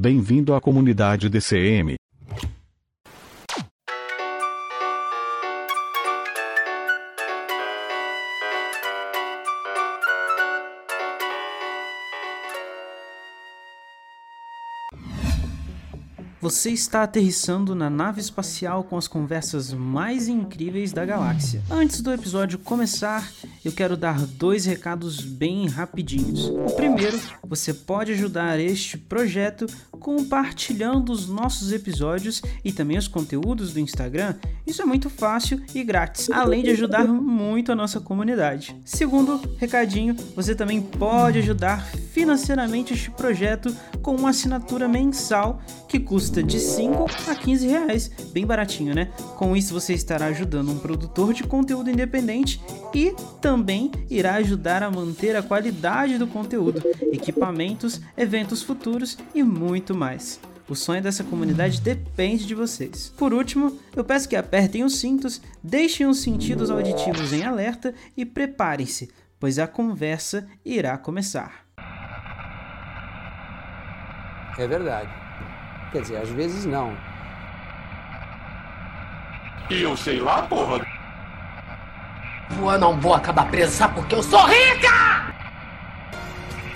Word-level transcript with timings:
Bem-vindo 0.00 0.54
à 0.54 0.60
comunidade 0.62 1.28
DCM. 1.28 1.96
Você 16.40 16.70
está 16.70 17.02
aterrissando 17.02 17.74
na 17.74 17.90
nave 17.90 18.18
espacial 18.18 18.82
com 18.82 18.96
as 18.96 19.06
conversas 19.06 19.74
mais 19.74 20.26
incríveis 20.26 20.90
da 20.90 21.04
galáxia. 21.04 21.62
Antes 21.70 22.00
do 22.00 22.10
episódio 22.10 22.58
começar, 22.58 23.30
eu 23.62 23.70
quero 23.70 23.94
dar 23.94 24.18
dois 24.26 24.64
recados 24.64 25.20
bem 25.20 25.68
rapidinhos. 25.68 26.48
O 26.48 26.74
primeiro, 26.74 27.20
você 27.46 27.74
pode 27.74 28.12
ajudar 28.12 28.58
este 28.58 28.96
projeto 28.96 29.66
compartilhando 30.00 31.12
os 31.12 31.28
nossos 31.28 31.72
episódios 31.72 32.40
e 32.64 32.72
também 32.72 32.96
os 32.96 33.06
conteúdos 33.06 33.74
do 33.74 33.78
Instagram. 33.78 34.34
Isso 34.66 34.80
é 34.80 34.84
muito 34.86 35.10
fácil 35.10 35.60
e 35.74 35.84
grátis, 35.84 36.30
além 36.30 36.62
de 36.62 36.70
ajudar 36.70 37.06
muito 37.06 37.70
a 37.70 37.76
nossa 37.76 38.00
comunidade. 38.00 38.74
Segundo 38.84 39.40
recadinho, 39.58 40.16
você 40.34 40.54
também 40.54 40.80
pode 40.80 41.38
ajudar 41.38 41.84
financeiramente 42.12 42.94
este 42.94 43.10
projeto 43.10 43.74
com 44.02 44.16
uma 44.16 44.30
assinatura 44.30 44.88
mensal 44.88 45.60
que 45.86 45.98
custa 45.98 46.42
de 46.42 46.58
5 46.58 47.06
a 47.28 47.34
15 47.34 47.66
reais, 47.66 48.10
bem 48.32 48.46
baratinho, 48.46 48.94
né? 48.94 49.10
Com 49.36 49.56
isso 49.56 49.74
você 49.74 49.92
estará 49.92 50.26
ajudando 50.26 50.70
um 50.70 50.78
produtor 50.78 51.34
de 51.34 51.42
conteúdo 51.42 51.90
independente 51.90 52.60
e 52.94 53.14
também 53.40 53.90
irá 54.08 54.36
ajudar 54.36 54.82
a 54.82 54.90
manter 54.90 55.36
a 55.36 55.42
qualidade 55.42 56.16
do 56.16 56.26
conteúdo, 56.26 56.82
equipamentos, 57.12 58.00
eventos 58.16 58.62
futuros 58.62 59.18
e 59.34 59.42
muito 59.42 59.89
mais. 59.94 60.40
O 60.68 60.74
sonho 60.76 61.02
dessa 61.02 61.24
comunidade 61.24 61.80
depende 61.80 62.46
de 62.46 62.54
vocês. 62.54 63.12
Por 63.16 63.34
último, 63.34 63.76
eu 63.96 64.04
peço 64.04 64.28
que 64.28 64.36
apertem 64.36 64.84
os 64.84 65.00
cintos, 65.00 65.42
deixem 65.62 66.06
os 66.06 66.22
sentidos 66.22 66.70
auditivos 66.70 67.32
em 67.32 67.42
alerta 67.42 67.92
e 68.16 68.24
preparem-se, 68.24 69.10
pois 69.40 69.58
a 69.58 69.66
conversa 69.66 70.46
irá 70.64 70.96
começar. 70.96 71.66
É 74.56 74.66
verdade. 74.66 75.10
Quer 75.90 76.02
dizer, 76.02 76.18
às 76.18 76.28
vezes 76.28 76.64
não. 76.64 76.96
E 79.70 79.82
eu 79.82 79.96
sei 79.96 80.20
lá, 80.20 80.42
porra! 80.42 80.86
Eu 82.58 82.78
não 82.78 83.00
vou 83.00 83.14
acabar 83.14 83.50
presa, 83.50 83.88
porque 83.88 84.14
eu 84.14 84.22
sou 84.22 84.44
rica! 84.46 85.34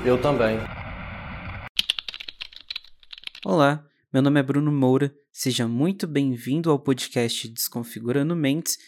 Eu 0.05 0.19
também. 0.21 0.59
Olá, 3.47 3.87
meu 4.11 4.23
nome 4.23 4.41
é 4.41 4.43
Bruno 4.43 4.73
Moura, 4.73 5.15
seja 5.31 5.69
muito 5.69 6.07
bem-vindo 6.07 6.71
ao 6.71 6.79
podcast 6.79 7.47
Desconfigurando 7.47 8.35
Mentes 8.35 8.79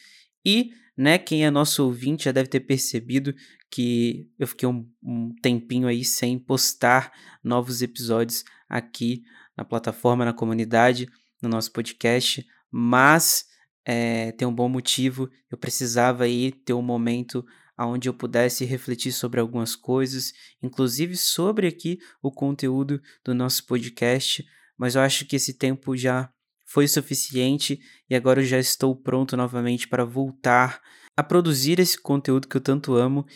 e, 0.42 0.70
né, 0.96 1.18
quem 1.18 1.44
é 1.44 1.50
nosso 1.50 1.84
ouvinte 1.84 2.24
já 2.24 2.32
deve 2.32 2.48
ter 2.48 2.60
percebido 2.60 3.34
que 3.70 4.30
eu 4.38 4.46
fiquei 4.46 4.66
um, 4.66 4.90
um 5.02 5.34
tempinho 5.42 5.86
aí 5.86 6.02
sem 6.02 6.38
postar 6.38 7.12
novos 7.44 7.82
episódios 7.82 8.44
aqui 8.66 9.24
na 9.54 9.62
plataforma, 9.62 10.24
na 10.24 10.32
comunidade, 10.32 11.06
no 11.42 11.50
nosso 11.50 11.70
podcast, 11.70 12.42
mas 12.70 13.44
é, 13.84 14.32
tem 14.32 14.48
um 14.48 14.54
bom 14.54 14.70
motivo. 14.70 15.28
Eu 15.50 15.58
precisava 15.58 16.24
aí 16.24 16.50
ter 16.50 16.72
um 16.72 16.80
momento 16.80 17.44
onde 17.84 18.08
eu 18.08 18.14
pudesse 18.14 18.64
refletir 18.64 19.12
sobre 19.12 19.40
algumas 19.40 19.76
coisas, 19.76 20.32
inclusive 20.62 21.16
sobre 21.16 21.66
aqui 21.66 21.98
o 22.22 22.30
conteúdo 22.30 23.02
do 23.24 23.34
nosso 23.34 23.66
podcast, 23.66 24.44
mas 24.78 24.94
eu 24.94 25.02
acho 25.02 25.26
que 25.26 25.36
esse 25.36 25.54
tempo 25.54 25.96
já 25.96 26.30
foi 26.64 26.88
suficiente 26.88 27.78
e 28.08 28.14
agora 28.14 28.40
eu 28.40 28.46
já 28.46 28.58
estou 28.58 28.94
pronto 28.96 29.36
novamente 29.36 29.86
para 29.88 30.04
voltar 30.04 30.80
a 31.16 31.22
produzir 31.22 31.78
esse 31.78 32.00
conteúdo 32.00 32.48
que 32.48 32.56
eu 32.56 32.60
tanto 32.60 32.94
amo 32.94 33.26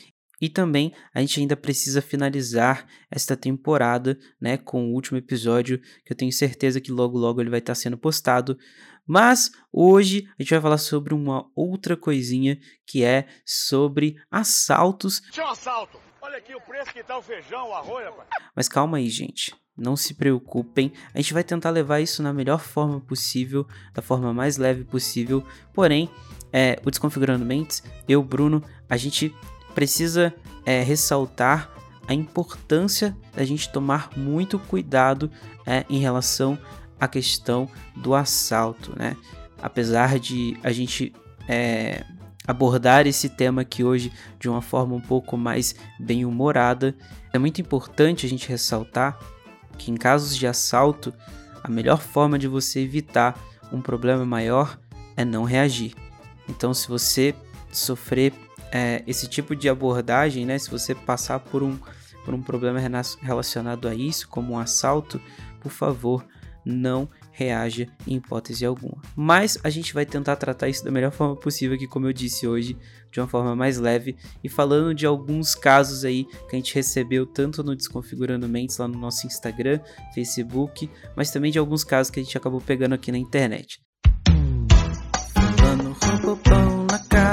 e 0.40 0.48
também 0.48 0.92
a 1.14 1.20
gente 1.20 1.40
ainda 1.40 1.56
precisa 1.56 2.00
finalizar 2.00 2.86
esta 3.10 3.36
temporada, 3.36 4.18
né, 4.40 4.56
com 4.56 4.86
o 4.86 4.94
último 4.94 5.18
episódio, 5.18 5.78
que 6.04 6.12
eu 6.12 6.16
tenho 6.16 6.32
certeza 6.32 6.80
que 6.80 6.90
logo 6.90 7.18
logo 7.18 7.40
ele 7.40 7.50
vai 7.50 7.58
estar 7.58 7.74
sendo 7.74 7.98
postado. 7.98 8.58
Mas 9.06 9.50
hoje 9.72 10.28
a 10.38 10.42
gente 10.42 10.50
vai 10.50 10.60
falar 10.60 10.78
sobre 10.78 11.12
uma 11.12 11.50
outra 11.54 11.96
coisinha 11.96 12.58
que 12.86 13.02
é 13.04 13.26
sobre 13.44 14.16
assaltos. 14.30 15.20
Tinha 15.30 15.46
um 15.46 15.50
assalto. 15.50 15.98
Olha 16.22 16.38
aqui 16.38 16.54
o 16.54 16.60
preço 16.60 16.92
que 16.92 17.02
tá 17.02 17.18
o 17.18 17.22
feijão, 17.22 17.70
o 17.70 17.74
arroz, 17.74 18.04
rapaz. 18.04 18.28
Mas 18.54 18.68
calma 18.68 18.98
aí, 18.98 19.08
gente. 19.08 19.54
Não 19.76 19.96
se 19.96 20.12
preocupem, 20.12 20.92
a 21.14 21.18
gente 21.20 21.32
vai 21.32 21.42
tentar 21.42 21.70
levar 21.70 22.00
isso 22.00 22.22
na 22.22 22.34
melhor 22.34 22.60
forma 22.60 23.00
possível, 23.00 23.66
da 23.94 24.02
forma 24.02 24.32
mais 24.32 24.58
leve 24.58 24.84
possível. 24.84 25.42
Porém, 25.72 26.10
é, 26.52 26.78
o 26.84 26.90
Desconfigurando 26.90 27.46
Mentes, 27.46 27.82
eu, 28.06 28.22
Bruno, 28.22 28.62
a 28.88 28.96
gente 28.98 29.34
precisa 29.74 30.34
é, 30.64 30.82
ressaltar 30.82 31.70
a 32.06 32.14
importância 32.14 33.16
da 33.34 33.44
gente 33.44 33.70
tomar 33.70 34.10
muito 34.16 34.58
cuidado 34.58 35.30
é, 35.66 35.84
em 35.88 35.98
relação 35.98 36.58
à 36.98 37.06
questão 37.06 37.68
do 37.94 38.14
assalto, 38.14 38.92
né? 38.98 39.16
Apesar 39.62 40.18
de 40.18 40.56
a 40.62 40.72
gente 40.72 41.12
é, 41.48 42.04
abordar 42.46 43.06
esse 43.06 43.28
tema 43.28 43.62
aqui 43.62 43.84
hoje 43.84 44.12
de 44.38 44.48
uma 44.48 44.60
forma 44.60 44.94
um 44.94 45.00
pouco 45.00 45.36
mais 45.36 45.74
bem 45.98 46.24
humorada, 46.24 46.96
é 47.32 47.38
muito 47.38 47.60
importante 47.60 48.26
a 48.26 48.28
gente 48.28 48.48
ressaltar 48.48 49.18
que 49.78 49.90
em 49.90 49.96
casos 49.96 50.36
de 50.36 50.46
assalto, 50.46 51.14
a 51.62 51.70
melhor 51.70 52.00
forma 52.00 52.38
de 52.38 52.48
você 52.48 52.80
evitar 52.80 53.38
um 53.72 53.80
problema 53.80 54.24
maior 54.24 54.78
é 55.16 55.24
não 55.24 55.44
reagir. 55.44 55.94
Então, 56.48 56.74
se 56.74 56.88
você 56.88 57.34
sofrer 57.72 58.34
é, 58.72 59.02
esse 59.06 59.26
tipo 59.26 59.54
de 59.54 59.68
abordagem, 59.68 60.44
né, 60.44 60.58
se 60.58 60.70
você 60.70 60.94
passar 60.94 61.40
por 61.40 61.62
um, 61.62 61.78
por 62.24 62.34
um 62.34 62.42
problema 62.42 62.80
relacionado 63.20 63.88
a 63.88 63.94
isso, 63.94 64.28
como 64.28 64.52
um 64.52 64.58
assalto, 64.58 65.20
por 65.60 65.70
favor, 65.70 66.24
não 66.64 67.08
reaja 67.32 67.88
em 68.06 68.16
hipótese 68.16 68.66
alguma. 68.66 68.98
Mas 69.16 69.58
a 69.64 69.70
gente 69.70 69.94
vai 69.94 70.04
tentar 70.04 70.36
tratar 70.36 70.68
isso 70.68 70.84
da 70.84 70.90
melhor 70.90 71.10
forma 71.10 71.34
possível 71.34 71.74
aqui, 71.74 71.86
como 71.86 72.06
eu 72.06 72.12
disse 72.12 72.46
hoje, 72.46 72.76
de 73.10 73.20
uma 73.20 73.26
forma 73.26 73.56
mais 73.56 73.78
leve 73.78 74.16
e 74.44 74.48
falando 74.48 74.94
de 74.94 75.06
alguns 75.06 75.54
casos 75.54 76.04
aí 76.04 76.24
que 76.24 76.56
a 76.56 76.56
gente 76.56 76.74
recebeu 76.74 77.24
tanto 77.24 77.62
no 77.62 77.74
Desconfigurando 77.74 78.48
Mentes 78.48 78.76
lá 78.76 78.86
no 78.86 78.98
nosso 78.98 79.26
Instagram, 79.26 79.80
Facebook, 80.14 80.90
mas 81.16 81.30
também 81.30 81.50
de 81.50 81.58
alguns 81.58 81.82
casos 81.82 82.10
que 82.10 82.20
a 82.20 82.22
gente 82.22 82.36
acabou 82.36 82.60
pegando 82.60 82.94
aqui 82.94 83.10
na 83.10 83.18
internet. 83.18 83.80
Na 85.62 86.69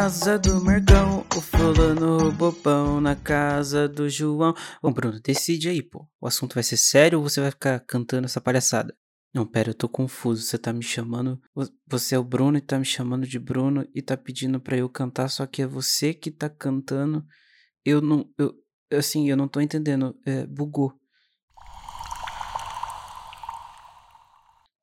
casa 0.08 0.40
do 0.40 0.64
Mercão, 0.64 1.26
o 1.36 1.42
fulano 1.42 2.34
pão 2.64 3.02
na 3.02 3.14
casa 3.14 3.90
do 3.90 4.08
João. 4.08 4.54
Bom, 4.82 4.94
Bruno, 4.94 5.20
decide 5.20 5.68
aí, 5.68 5.84
pô. 5.84 6.08
O 6.22 6.26
assunto 6.26 6.54
vai 6.54 6.64
ser 6.64 6.78
sério 6.78 7.20
ou 7.20 7.28
você 7.28 7.42
vai 7.42 7.52
ficar 7.52 7.82
cantando 7.82 8.24
essa 8.24 8.40
palhaçada? 8.40 8.96
Não, 9.34 9.46
pera, 9.46 9.72
eu 9.72 9.74
tô 9.74 9.90
confuso. 9.90 10.44
Você 10.44 10.58
tá 10.58 10.72
me 10.72 10.82
chamando. 10.82 11.42
Você 11.86 12.16
é 12.16 12.18
o 12.18 12.24
Bruno 12.24 12.58
e 12.58 12.62
tá 12.62 12.80
me 12.80 12.86
chamando 12.86 13.28
de 13.28 13.38
Bruno 13.38 13.86
e 13.94 14.02
tá 14.02 14.16
pedindo 14.16 14.62
pra 14.62 14.78
eu 14.78 14.88
cantar, 14.88 15.28
só 15.28 15.46
que 15.46 15.62
é 15.62 15.68
você 15.68 16.14
que 16.14 16.32
tá 16.32 16.50
cantando. 16.50 17.26
Eu 17.84 18.00
não. 18.00 18.30
Eu, 18.38 18.54
assim, 18.94 19.30
eu 19.30 19.36
não 19.36 19.50
tô 19.50 19.60
entendendo. 19.60 20.18
É, 20.26 20.48
bugou. 20.48 20.98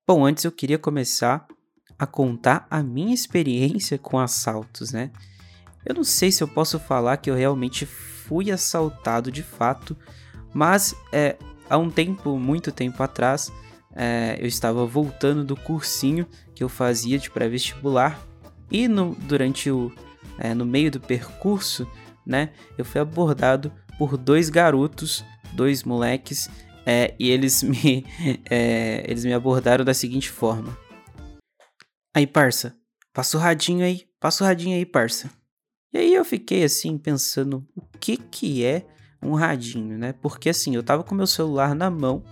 Bom, 0.06 0.26
antes 0.26 0.44
eu 0.44 0.52
queria 0.52 0.78
começar 0.78 1.46
a 1.98 2.06
contar 2.06 2.66
a 2.70 2.82
minha 2.82 3.14
experiência 3.14 3.98
com 3.98 4.18
assaltos, 4.18 4.92
né? 4.92 5.10
Eu 5.84 5.94
não 5.94 6.04
sei 6.04 6.32
se 6.32 6.42
eu 6.42 6.48
posso 6.48 6.78
falar 6.78 7.18
que 7.18 7.30
eu 7.30 7.34
realmente 7.34 7.84
fui 7.84 8.50
assaltado 8.50 9.30
de 9.30 9.42
fato, 9.42 9.96
mas 10.52 10.94
é, 11.12 11.36
há 11.68 11.76
um 11.76 11.90
tempo, 11.90 12.38
muito 12.38 12.72
tempo 12.72 13.02
atrás, 13.02 13.52
é, 13.94 14.36
eu 14.40 14.46
estava 14.46 14.86
voltando 14.86 15.44
do 15.44 15.56
cursinho 15.56 16.26
que 16.54 16.64
eu 16.64 16.68
fazia 16.68 17.18
de 17.18 17.30
pré-vestibular 17.30 18.18
e 18.70 18.88
no, 18.88 19.14
durante 19.14 19.70
o 19.70 19.92
é, 20.38 20.52
no 20.52 20.64
meio 20.64 20.90
do 20.90 21.00
percurso, 21.00 21.86
né, 22.26 22.50
eu 22.76 22.84
fui 22.84 23.00
abordado 23.00 23.70
por 23.98 24.16
dois 24.16 24.48
garotos, 24.48 25.24
dois 25.52 25.84
moleques 25.84 26.48
É, 26.86 27.14
e 27.18 27.30
eles 27.30 27.62
me, 27.64 28.04
é, 28.50 29.04
eles 29.08 29.24
me 29.24 29.32
abordaram 29.32 29.84
da 29.86 29.94
seguinte 29.94 30.28
forma: 30.28 30.76
Aí, 32.16 32.28
parça, 32.28 32.76
passa 33.12 33.36
o 33.36 33.40
radinho 33.40 33.84
aí, 33.84 34.06
passa 34.20 34.44
o 34.44 34.46
radinho 34.46 34.76
aí, 34.76 34.86
parça. 34.86 35.28
E 35.92 35.98
aí 35.98 36.14
eu 36.14 36.24
fiquei 36.24 36.62
assim 36.62 36.96
pensando 36.96 37.66
o 37.74 37.82
que 37.98 38.16
que 38.16 38.64
é 38.64 38.86
um 39.20 39.34
radinho, 39.34 39.98
né? 39.98 40.12
Porque 40.12 40.48
assim, 40.48 40.76
eu 40.76 40.82
tava 40.84 41.02
com 41.02 41.12
meu 41.12 41.26
celular 41.26 41.74
na 41.74 41.90
mão, 41.90 42.22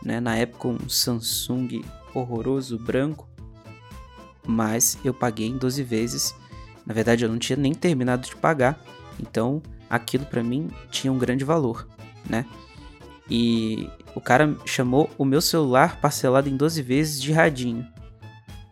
né? 0.00 0.20
Na 0.20 0.36
época 0.36 0.68
um 0.68 0.88
Samsung 0.88 1.84
horroroso 2.14 2.78
branco, 2.78 3.28
mas 4.46 4.96
eu 5.04 5.12
paguei 5.12 5.48
em 5.48 5.58
12 5.58 5.82
vezes. 5.82 6.32
Na 6.86 6.94
verdade, 6.94 7.24
eu 7.24 7.28
não 7.28 7.38
tinha 7.38 7.56
nem 7.56 7.74
terminado 7.74 8.28
de 8.28 8.36
pagar, 8.36 8.80
então 9.18 9.60
aquilo 9.90 10.24
para 10.24 10.44
mim 10.44 10.70
tinha 10.88 11.12
um 11.12 11.18
grande 11.18 11.44
valor, 11.44 11.88
né? 12.30 12.46
E 13.28 13.90
o 14.14 14.20
cara 14.20 14.56
chamou 14.64 15.10
o 15.18 15.24
meu 15.24 15.40
celular 15.40 16.00
parcelado 16.00 16.48
em 16.48 16.56
12 16.56 16.80
vezes 16.80 17.20
de 17.20 17.32
radinho. 17.32 17.84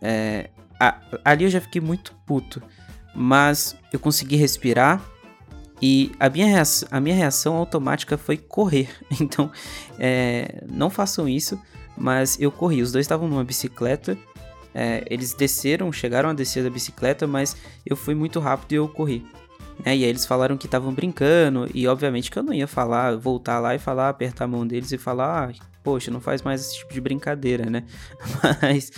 É, 0.01 0.49
a, 0.79 0.99
ali 1.23 1.45
eu 1.45 1.49
já 1.49 1.61
fiquei 1.61 1.81
muito 1.81 2.13
puto, 2.25 2.61
mas 3.13 3.75
eu 3.91 3.99
consegui 3.99 4.35
respirar 4.35 5.01
e 5.81 6.11
a 6.19 6.29
minha 6.29 6.47
reação, 6.47 6.87
a 6.91 6.99
minha 6.99 7.15
reação 7.15 7.55
automática 7.55 8.17
foi 8.17 8.37
correr. 8.37 8.89
Então, 9.19 9.51
é, 9.99 10.63
não 10.69 10.89
façam 10.89 11.27
isso, 11.27 11.59
mas 11.97 12.39
eu 12.39 12.51
corri. 12.51 12.81
Os 12.81 12.91
dois 12.91 13.05
estavam 13.05 13.27
numa 13.27 13.43
bicicleta, 13.43 14.17
é, 14.73 15.05
eles 15.09 15.33
desceram, 15.33 15.91
chegaram 15.91 16.29
a 16.29 16.33
descer 16.33 16.63
da 16.63 16.69
bicicleta, 16.69 17.25
mas 17.25 17.55
eu 17.85 17.95
fui 17.95 18.13
muito 18.13 18.39
rápido 18.39 18.71
e 18.73 18.75
eu 18.75 18.87
corri. 18.87 19.25
Né? 19.83 19.97
E 19.97 20.03
aí 20.03 20.09
eles 20.09 20.25
falaram 20.25 20.57
que 20.57 20.65
estavam 20.65 20.93
brincando, 20.93 21.69
e 21.73 21.87
obviamente 21.87 22.29
que 22.29 22.37
eu 22.37 22.43
não 22.43 22.53
ia 22.53 22.67
falar, 22.67 23.15
voltar 23.15 23.59
lá 23.59 23.75
e 23.75 23.79
falar, 23.79 24.09
apertar 24.09 24.45
a 24.45 24.47
mão 24.47 24.65
deles 24.67 24.91
e 24.91 24.97
falar, 24.97 25.49
ah, 25.49 25.53
poxa, 25.85 26.09
não 26.09 26.19
faz 26.19 26.41
mais 26.41 26.61
esse 26.61 26.79
tipo 26.79 26.91
de 26.91 26.99
brincadeira, 26.99 27.69
né? 27.69 27.85
Mas, 28.59 28.91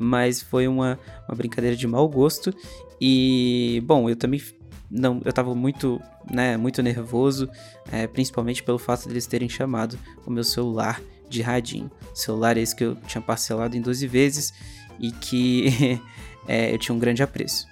mas 0.00 0.40
foi 0.40 0.68
uma, 0.68 0.98
uma 1.28 1.36
brincadeira 1.36 1.76
de 1.76 1.86
mau 1.86 2.08
gosto. 2.08 2.54
E, 3.00 3.82
bom, 3.84 4.08
eu 4.08 4.14
também 4.14 4.40
não, 4.88 5.20
eu 5.24 5.32
tava 5.32 5.54
muito, 5.54 6.00
né, 6.30 6.56
muito 6.56 6.80
nervoso, 6.80 7.50
é, 7.90 8.06
principalmente 8.06 8.62
pelo 8.62 8.78
fato 8.78 9.08
deles 9.08 9.26
terem 9.26 9.48
chamado 9.48 9.98
o 10.24 10.30
meu 10.30 10.44
celular 10.44 11.02
de 11.28 11.42
radinho. 11.42 11.90
Celular 12.14 12.56
esse 12.56 12.74
que 12.74 12.84
eu 12.84 12.94
tinha 13.06 13.20
parcelado 13.20 13.76
em 13.76 13.80
12 13.80 14.06
vezes 14.06 14.52
e 15.00 15.10
que 15.10 16.00
é, 16.46 16.72
eu 16.72 16.78
tinha 16.78 16.94
um 16.94 16.98
grande 16.98 17.22
apreço. 17.22 17.66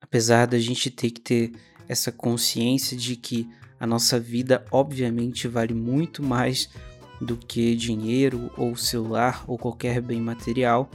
Apesar 0.00 0.46
da 0.46 0.58
gente 0.58 0.90
ter 0.90 1.10
que 1.10 1.20
ter 1.20 1.52
essa 1.88 2.12
consciência 2.12 2.96
de 2.96 3.16
que 3.16 3.48
a 3.78 3.86
nossa 3.86 4.18
vida, 4.18 4.64
obviamente, 4.70 5.46
vale 5.48 5.74
muito 5.74 6.22
mais 6.22 6.68
do 7.20 7.36
que 7.36 7.74
dinheiro 7.74 8.50
ou 8.56 8.76
celular 8.76 9.44
ou 9.46 9.58
qualquer 9.58 10.00
bem 10.00 10.20
material. 10.20 10.88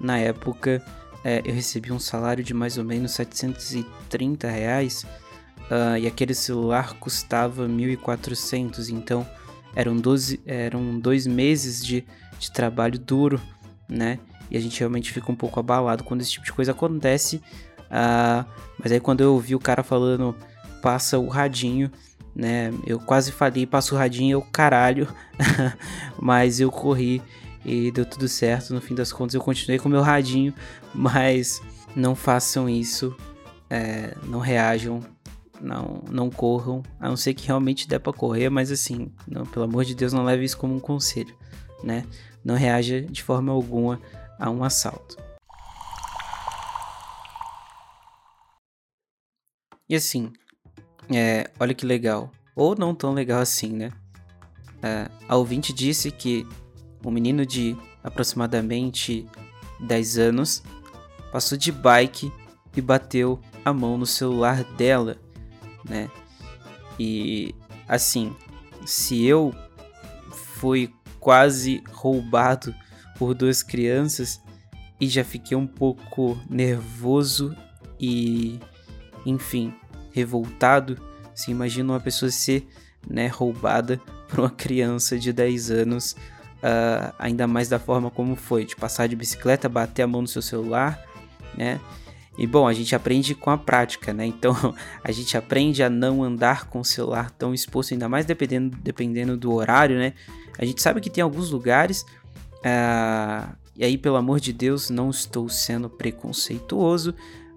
Na 0.00 0.18
época, 0.18 0.82
é, 1.24 1.42
eu 1.44 1.54
recebi 1.54 1.92
um 1.92 1.98
salário 1.98 2.44
de 2.44 2.54
mais 2.54 2.78
ou 2.78 2.84
menos 2.84 3.12
730 3.12 4.48
reais 4.48 5.04
uh, 5.70 5.98
e 5.98 6.06
aquele 6.06 6.34
celular 6.34 6.94
custava 6.94 7.68
1.400, 7.68 8.90
então 8.90 9.26
eram, 9.74 9.96
12, 9.96 10.40
eram 10.46 10.98
dois 10.98 11.26
meses 11.26 11.84
de, 11.84 12.04
de 12.38 12.50
trabalho 12.50 12.98
duro, 12.98 13.40
né? 13.88 14.18
E 14.50 14.56
a 14.56 14.60
gente 14.60 14.78
realmente 14.78 15.12
fica 15.12 15.30
um 15.30 15.36
pouco 15.36 15.60
abalado 15.60 16.04
quando 16.04 16.22
esse 16.22 16.32
tipo 16.32 16.46
de 16.46 16.52
coisa 16.52 16.72
acontece, 16.72 17.42
Uh, 17.88 18.44
mas 18.78 18.92
aí 18.92 19.00
quando 19.00 19.22
eu 19.22 19.32
ouvi 19.32 19.54
o 19.54 19.58
cara 19.58 19.82
falando 19.82 20.36
passa 20.82 21.18
o 21.18 21.26
radinho, 21.26 21.90
né? 22.38 22.72
Eu 22.86 23.00
quase 23.00 23.32
falei 23.32 23.66
passa 23.66 23.92
o 23.92 23.98
radinho, 23.98 24.36
eu 24.36 24.42
caralho. 24.42 25.08
mas 26.16 26.60
eu 26.60 26.70
corri 26.70 27.20
e 27.64 27.90
deu 27.90 28.06
tudo 28.06 28.28
certo. 28.28 28.72
No 28.72 28.80
fim 28.80 28.94
das 28.94 29.12
contas 29.12 29.34
eu 29.34 29.40
continuei 29.40 29.78
com 29.78 29.88
meu 29.88 30.02
radinho, 30.02 30.54
mas 30.94 31.60
não 31.96 32.14
façam 32.14 32.68
isso, 32.68 33.16
é, 33.68 34.16
não 34.22 34.38
reajam, 34.38 35.00
não, 35.60 36.04
não 36.08 36.30
corram, 36.30 36.80
a 37.00 37.08
não 37.08 37.16
ser 37.16 37.34
que 37.34 37.48
realmente 37.48 37.88
dê 37.88 37.98
para 37.98 38.12
correr, 38.12 38.48
mas 38.48 38.70
assim, 38.70 39.10
não, 39.26 39.44
pelo 39.44 39.64
amor 39.64 39.84
de 39.84 39.96
Deus, 39.96 40.12
não 40.12 40.22
leve 40.22 40.44
isso 40.44 40.56
como 40.56 40.74
um 40.74 40.80
conselho, 40.80 41.34
né? 41.82 42.04
Não 42.44 42.54
reaja 42.54 43.02
de 43.02 43.20
forma 43.20 43.52
alguma 43.52 44.00
a 44.38 44.48
um 44.48 44.62
assalto. 44.62 45.16
E 49.88 49.96
assim, 49.96 50.32
é, 51.10 51.50
olha 51.58 51.74
que 51.74 51.86
legal. 51.86 52.30
Ou 52.54 52.76
não 52.76 52.94
tão 52.94 53.14
legal 53.14 53.40
assim, 53.40 53.72
né? 53.72 53.90
É, 54.82 55.08
a 55.28 55.36
ouvinte 55.36 55.72
disse 55.72 56.10
que 56.10 56.46
um 57.04 57.10
menino 57.10 57.46
de 57.46 57.76
aproximadamente 58.02 59.26
10 59.80 60.18
anos 60.18 60.62
passou 61.32 61.56
de 61.56 61.70
bike 61.70 62.32
e 62.76 62.80
bateu 62.80 63.40
a 63.64 63.72
mão 63.72 63.98
no 63.98 64.06
celular 64.06 64.64
dela, 64.74 65.16
né? 65.84 66.10
E 66.98 67.54
assim, 67.86 68.34
se 68.84 69.24
eu 69.24 69.54
fui 70.30 70.92
quase 71.20 71.82
roubado 71.90 72.74
por 73.16 73.34
duas 73.34 73.62
crianças 73.62 74.40
e 75.00 75.08
já 75.08 75.24
fiquei 75.24 75.56
um 75.56 75.66
pouco 75.66 76.38
nervoso 76.48 77.54
e 78.00 78.58
enfim, 79.24 79.74
revoltado, 80.12 80.98
se 81.34 81.50
imagina 81.50 81.92
uma 81.92 82.00
pessoa 82.00 82.30
ser 82.30 82.66
né, 83.08 83.26
roubada 83.28 84.00
por 84.28 84.40
uma 84.40 84.50
criança 84.50 85.18
de 85.18 85.32
10 85.32 85.70
anos, 85.70 86.12
uh, 86.58 87.14
ainda 87.18 87.46
mais 87.46 87.68
da 87.68 87.78
forma 87.78 88.10
como 88.10 88.36
foi, 88.36 88.64
de 88.64 88.76
passar 88.76 89.06
de 89.06 89.16
bicicleta, 89.16 89.68
bater 89.68 90.02
a 90.02 90.06
mão 90.06 90.22
no 90.22 90.28
seu 90.28 90.42
celular, 90.42 91.02
né? 91.56 91.80
E 92.38 92.46
bom, 92.46 92.68
a 92.68 92.72
gente 92.72 92.94
aprende 92.94 93.34
com 93.34 93.50
a 93.50 93.58
prática, 93.58 94.12
né? 94.12 94.24
Então 94.24 94.54
a 95.02 95.10
gente 95.10 95.36
aprende 95.36 95.82
a 95.82 95.90
não 95.90 96.22
andar 96.22 96.66
com 96.66 96.80
o 96.80 96.84
celular 96.84 97.30
tão 97.30 97.52
exposto, 97.52 97.92
ainda 97.92 98.08
mais 98.08 98.24
dependendo, 98.24 98.76
dependendo 98.80 99.36
do 99.36 99.52
horário, 99.52 99.98
né? 99.98 100.12
A 100.56 100.64
gente 100.64 100.80
sabe 100.80 101.00
que 101.00 101.10
tem 101.10 101.22
alguns 101.22 101.50
lugares, 101.50 102.02
uh, 102.58 103.56
e 103.76 103.84
aí 103.84 103.98
pelo 103.98 104.16
amor 104.16 104.38
de 104.38 104.52
Deus, 104.52 104.88
não 104.88 105.10
estou 105.10 105.48
sendo 105.48 105.90
preconceituoso, 105.90 107.14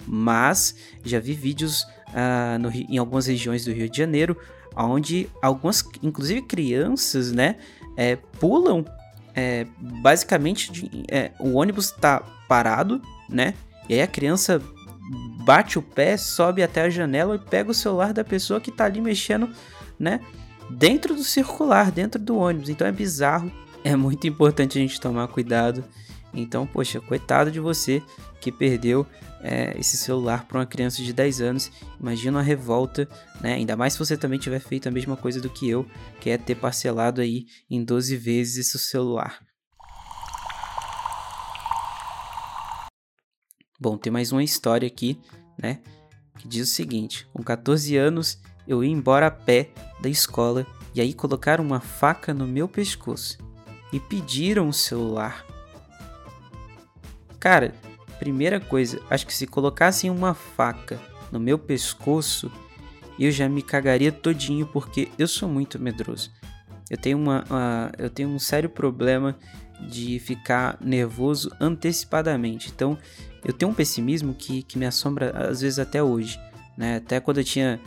mas 0.08 0.76
já 1.04 1.20
vi 1.20 1.34
vídeos 1.34 1.86
uh, 2.12 2.60
no, 2.60 2.72
em 2.72 2.98
algumas 2.98 3.28
regiões 3.28 3.66
do 3.66 3.72
Rio 3.72 3.90
de 3.90 3.98
Janeiro, 3.98 4.38
onde 4.76 5.30
algumas, 5.42 5.84
inclusive 6.02 6.42
crianças, 6.44 7.32
né, 7.32 7.58
é, 7.98 8.16
pulam. 8.16 8.86
É, 9.34 9.66
basicamente, 9.80 10.72
de, 10.72 11.04
é, 11.10 11.32
o 11.40 11.54
ônibus 11.54 11.86
está 11.86 12.22
parado, 12.48 13.02
né? 13.30 13.54
E 13.88 13.94
aí 13.94 14.02
a 14.02 14.08
criança 14.08 14.62
bate 15.44 15.80
o 15.80 15.82
pé, 15.82 16.18
sobe 16.18 16.62
até 16.62 16.82
a 16.82 16.90
janela 16.90 17.36
e 17.36 17.40
pega 17.40 17.72
o 17.72 17.74
celular 17.74 18.14
da 18.14 18.24
pessoa 18.24 18.60
que 18.60 18.70
está 18.70 18.86
ali 18.86 19.00
mexendo, 19.00 19.50
né? 19.98 20.20
Dentro 20.70 21.16
do 21.16 21.24
circular, 21.24 21.92
dentro 21.92 22.20
do 22.20 22.38
ônibus. 22.38 22.70
Então 22.70 22.86
é 22.86 22.92
bizarro. 22.92 23.52
É 23.84 23.96
muito 23.96 24.28
importante 24.28 24.78
a 24.78 24.82
gente 24.82 25.00
tomar 25.00 25.28
cuidado. 25.28 25.84
Então, 26.34 26.66
poxa, 26.66 27.02
coitado 27.02 27.52
de 27.52 27.60
você 27.60 28.02
que 28.40 28.52
perdeu 28.52 29.06
é, 29.42 29.76
esse 29.78 29.98
celular 29.98 30.46
para 30.46 30.60
uma 30.60 30.66
criança 30.66 31.02
de 31.02 31.12
10 31.12 31.42
anos. 31.42 31.72
Imagina 32.00 32.40
a 32.40 32.44
revolta, 32.44 33.08
né? 33.42 33.54
Ainda 33.54 33.76
mais 33.76 33.94
se 33.94 34.00
você 34.00 34.16
também 34.16 34.40
tiver 34.40 34.60
feito 34.60 34.88
a 34.88 34.92
mesma 34.92 35.18
coisa 35.18 35.42
do 35.42 35.50
que 35.50 35.70
eu, 35.70 35.86
que 36.20 36.30
é 36.30 36.38
ter 36.38 36.56
parcelado 36.56 37.22
aí 37.22 37.46
em 37.70 37.84
12 37.84 38.16
vezes 38.18 38.68
esse 38.68 38.80
celular. 38.80 39.40
Bom, 43.80 43.98
tem 43.98 44.14
mais 44.14 44.32
uma 44.32 44.44
história 44.44 44.88
aqui, 44.88 45.20
né? 45.58 45.80
Que 46.38 46.48
diz 46.48 46.70
o 46.70 46.72
seguinte: 46.72 47.28
com 47.34 47.44
14 47.44 47.98
anos 47.98 48.40
eu 48.68 48.84
ia 48.84 48.92
embora 48.92 49.28
a 49.28 49.32
pé 49.32 49.72
da 50.00 50.08
escola 50.08 50.66
e 50.94 51.02
aí 51.02 51.14
colocaram 51.14 51.64
uma 51.64 51.80
faca 51.80 52.34
no 52.34 52.48
meu 52.48 52.68
pescoço 52.68 53.38
e 53.92 54.00
pediram 54.00 54.70
o 54.70 54.74
celular. 54.74 55.46
Cara, 57.42 57.74
primeira 58.20 58.60
coisa, 58.60 59.02
acho 59.10 59.26
que 59.26 59.34
se 59.34 59.48
colocassem 59.48 60.12
uma 60.12 60.36
faca 60.36 61.00
no 61.32 61.40
meu 61.40 61.58
pescoço, 61.58 62.52
eu 63.20 63.32
já 63.32 63.50
me 63.50 63.64
cagaria 63.64 64.12
todinho 64.12 64.68
porque 64.68 65.10
eu 65.18 65.28
sou 65.28 65.50
muito 65.50 65.80
medroso. 65.80 66.32
Eu 66.88 66.98
tenho, 66.98 67.18
uma, 67.18 67.44
eu 67.98 68.12
tenho 68.12 68.30
um 68.30 68.38
sério 68.38 68.70
problema 68.70 69.36
de 69.90 70.20
ficar 70.20 70.78
nervoso 70.80 71.50
antecipadamente. 71.60 72.70
Então, 72.70 72.96
eu 73.44 73.52
tenho 73.52 73.72
um 73.72 73.74
pessimismo 73.74 74.36
que, 74.36 74.62
que 74.62 74.78
me 74.78 74.86
assombra 74.86 75.32
às 75.50 75.62
vezes 75.62 75.80
até 75.80 76.04
hoje. 76.04 76.40
Né? 76.78 76.98
Até 76.98 77.20
quando 77.20 77.40
eu 77.40 77.44
tinha, 77.44 77.80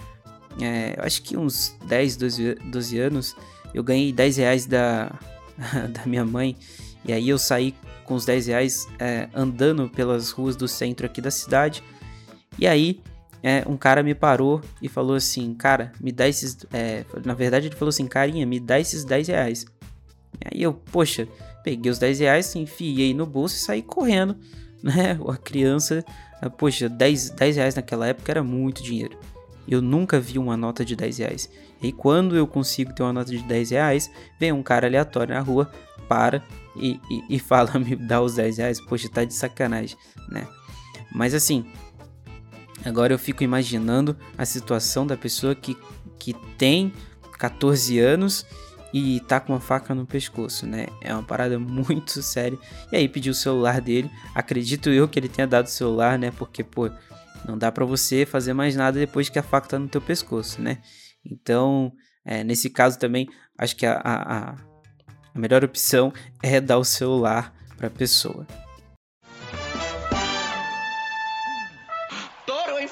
é, 0.60 0.96
acho 0.98 1.22
que 1.22 1.36
uns 1.36 1.76
10, 1.86 2.16
12, 2.16 2.54
12 2.72 2.98
anos, 2.98 3.36
eu 3.72 3.84
ganhei 3.84 4.12
10 4.12 4.36
reais 4.38 4.66
da, 4.66 5.16
da 5.94 6.04
minha 6.06 6.24
mãe. 6.24 6.56
E 7.04 7.12
aí 7.12 7.28
eu 7.28 7.38
saí 7.38 7.74
com 8.04 8.14
os 8.14 8.24
10 8.24 8.46
reais 8.46 8.88
é, 8.98 9.28
andando 9.34 9.88
pelas 9.88 10.30
ruas 10.30 10.56
do 10.56 10.68
centro 10.68 11.06
aqui 11.06 11.20
da 11.20 11.30
cidade. 11.30 11.82
E 12.58 12.66
aí 12.66 13.00
é, 13.42 13.62
um 13.66 13.76
cara 13.76 14.02
me 14.02 14.14
parou 14.14 14.62
e 14.80 14.88
falou 14.88 15.14
assim, 15.14 15.54
cara, 15.54 15.92
me 16.00 16.10
dá 16.10 16.26
esses. 16.26 16.56
É, 16.72 17.04
na 17.24 17.34
verdade, 17.34 17.68
ele 17.68 17.76
falou 17.76 17.90
assim, 17.90 18.06
carinha, 18.06 18.46
me 18.46 18.58
dá 18.58 18.80
esses 18.80 19.04
10 19.04 19.28
reais. 19.28 19.66
Aí 20.44 20.62
eu, 20.62 20.72
poxa, 20.72 21.28
peguei 21.62 21.92
os 21.92 21.98
10 21.98 22.20
reais, 22.20 22.56
enfiei 22.56 23.12
no 23.12 23.26
bolso 23.26 23.56
e 23.56 23.58
saí 23.58 23.82
correndo, 23.82 24.34
né? 24.82 25.18
A 25.28 25.36
criança, 25.36 26.02
poxa, 26.56 26.88
10, 26.88 27.30
10 27.30 27.56
reais 27.56 27.74
naquela 27.74 28.06
época 28.06 28.32
era 28.32 28.42
muito 28.42 28.82
dinheiro. 28.82 29.18
Eu 29.68 29.82
nunca 29.82 30.18
vi 30.18 30.38
uma 30.38 30.56
nota 30.56 30.82
de 30.82 30.96
10 30.96 31.18
reais. 31.18 31.50
E 31.84 31.92
quando 31.92 32.36
eu 32.36 32.46
consigo 32.46 32.92
ter 32.92 33.02
uma 33.02 33.12
nota 33.12 33.30
de 33.30 33.42
10 33.42 33.70
reais, 33.70 34.10
vem 34.38 34.52
um 34.52 34.62
cara 34.62 34.86
aleatório 34.86 35.34
na 35.34 35.40
rua, 35.40 35.70
para 36.08 36.42
e, 36.76 37.00
e, 37.10 37.36
e 37.36 37.38
fala, 37.40 37.78
me 37.78 37.94
dá 37.96 38.20
os 38.20 38.34
10 38.34 38.58
reais. 38.58 38.80
Poxa, 38.80 39.08
tá 39.08 39.24
de 39.24 39.34
sacanagem, 39.34 39.96
né? 40.28 40.46
Mas 41.12 41.34
assim, 41.34 41.64
Agora 42.84 43.14
eu 43.14 43.18
fico 43.18 43.42
imaginando 43.42 44.16
a 44.36 44.44
situação 44.44 45.06
da 45.06 45.16
pessoa 45.16 45.54
que, 45.54 45.76
que 46.18 46.34
tem 46.58 46.92
14 47.38 47.98
anos 47.98 48.44
e 48.92 49.20
tá 49.20 49.40
com 49.40 49.54
uma 49.54 49.60
faca 49.60 49.94
no 49.94 50.06
pescoço, 50.06 50.66
né? 50.66 50.86
É 51.00 51.12
uma 51.12 51.22
parada 51.22 51.58
muito 51.58 52.22
séria. 52.22 52.58
E 52.92 52.96
aí 52.96 53.08
pediu 53.08 53.32
o 53.32 53.34
celular 53.34 53.80
dele. 53.80 54.10
Acredito 54.34 54.90
eu 54.90 55.08
que 55.08 55.18
ele 55.18 55.28
tenha 55.28 55.46
dado 55.46 55.66
o 55.66 55.70
celular, 55.70 56.18
né? 56.18 56.30
Porque, 56.30 56.62
pô, 56.62 56.90
não 57.46 57.56
dá 57.56 57.72
para 57.72 57.84
você 57.84 58.26
fazer 58.26 58.52
mais 58.52 58.76
nada 58.76 58.98
depois 58.98 59.28
que 59.30 59.38
a 59.38 59.42
faca 59.42 59.68
tá 59.68 59.78
no 59.78 59.88
teu 59.88 60.00
pescoço, 60.00 60.60
né? 60.60 60.78
Então, 61.24 61.92
é, 62.24 62.44
nesse 62.44 62.70
caso 62.70 62.98
também, 62.98 63.28
acho 63.58 63.76
que 63.76 63.86
a, 63.86 64.00
a, 64.04 64.50
a 65.34 65.38
melhor 65.38 65.64
opção 65.64 66.12
é 66.42 66.60
dar 66.60 66.78
o 66.78 66.84
celular 66.84 67.54
para 67.76 67.88
a 67.88 67.90
pessoa. 67.90 68.46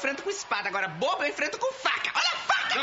enfrento 0.02 0.24
com 0.24 0.30
espada, 0.30 0.68
agora 0.68 0.88
bobo 0.88 1.22
eu 1.22 1.28
enfrento 1.28 1.58
com 1.58 1.72
faca. 1.72 2.10
Olha 2.14 2.28
a 2.32 2.36
faca! 2.36 2.80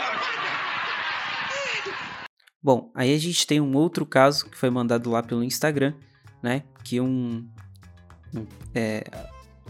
Bom, 2.61 2.91
aí 2.95 3.13
a 3.13 3.17
gente 3.17 3.45
tem 3.45 3.59
um 3.59 3.75
outro 3.75 4.05
caso 4.05 4.49
que 4.49 4.57
foi 4.57 4.69
mandado 4.69 5.09
lá 5.09 5.21
pelo 5.21 5.43
Instagram, 5.43 5.93
né? 6.41 6.63
Que 6.83 7.01
um. 7.01 7.45
um 8.33 8.47
é, 8.73 9.03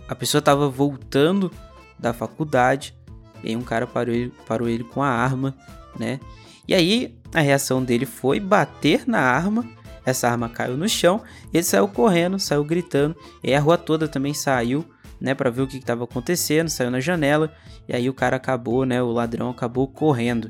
a 0.08 0.16
pessoa 0.16 0.42
tava 0.42 0.70
voltando 0.70 1.52
da 1.98 2.14
faculdade 2.14 2.96
e 3.44 3.50
aí 3.50 3.56
um 3.56 3.62
cara 3.62 3.86
parou 3.88 4.14
ele, 4.14 4.34
parou 4.48 4.68
ele 4.68 4.84
com 4.84 5.02
a 5.02 5.10
arma, 5.10 5.56
né? 5.98 6.20
E 6.68 6.74
aí 6.74 7.16
a 7.34 7.42
reação 7.42 7.84
dele 7.84 8.06
foi 8.06 8.40
bater 8.40 9.08
na 9.08 9.20
arma. 9.20 9.66
Essa 10.06 10.30
arma 10.30 10.50
caiu 10.50 10.78
no 10.78 10.88
chão, 10.88 11.22
ele 11.54 11.64
saiu 11.64 11.88
correndo, 11.88 12.40
saiu 12.40 12.64
gritando, 12.64 13.16
e 13.44 13.54
a 13.54 13.60
rua 13.60 13.78
toda 13.78 14.08
também 14.08 14.34
saiu 14.34 14.84
né, 15.20 15.36
para 15.36 15.50
ver 15.50 15.62
o 15.62 15.68
que 15.68 15.78
estava 15.78 16.04
acontecendo, 16.04 16.70
saiu 16.70 16.90
na 16.90 17.00
janela 17.00 17.54
e 17.88 17.96
aí 17.96 18.10
o 18.10 18.14
cara 18.14 18.38
acabou, 18.38 18.86
né, 18.86 19.02
o 19.04 19.12
ladrão 19.12 19.50
acabou 19.50 19.88
correndo. 19.88 20.50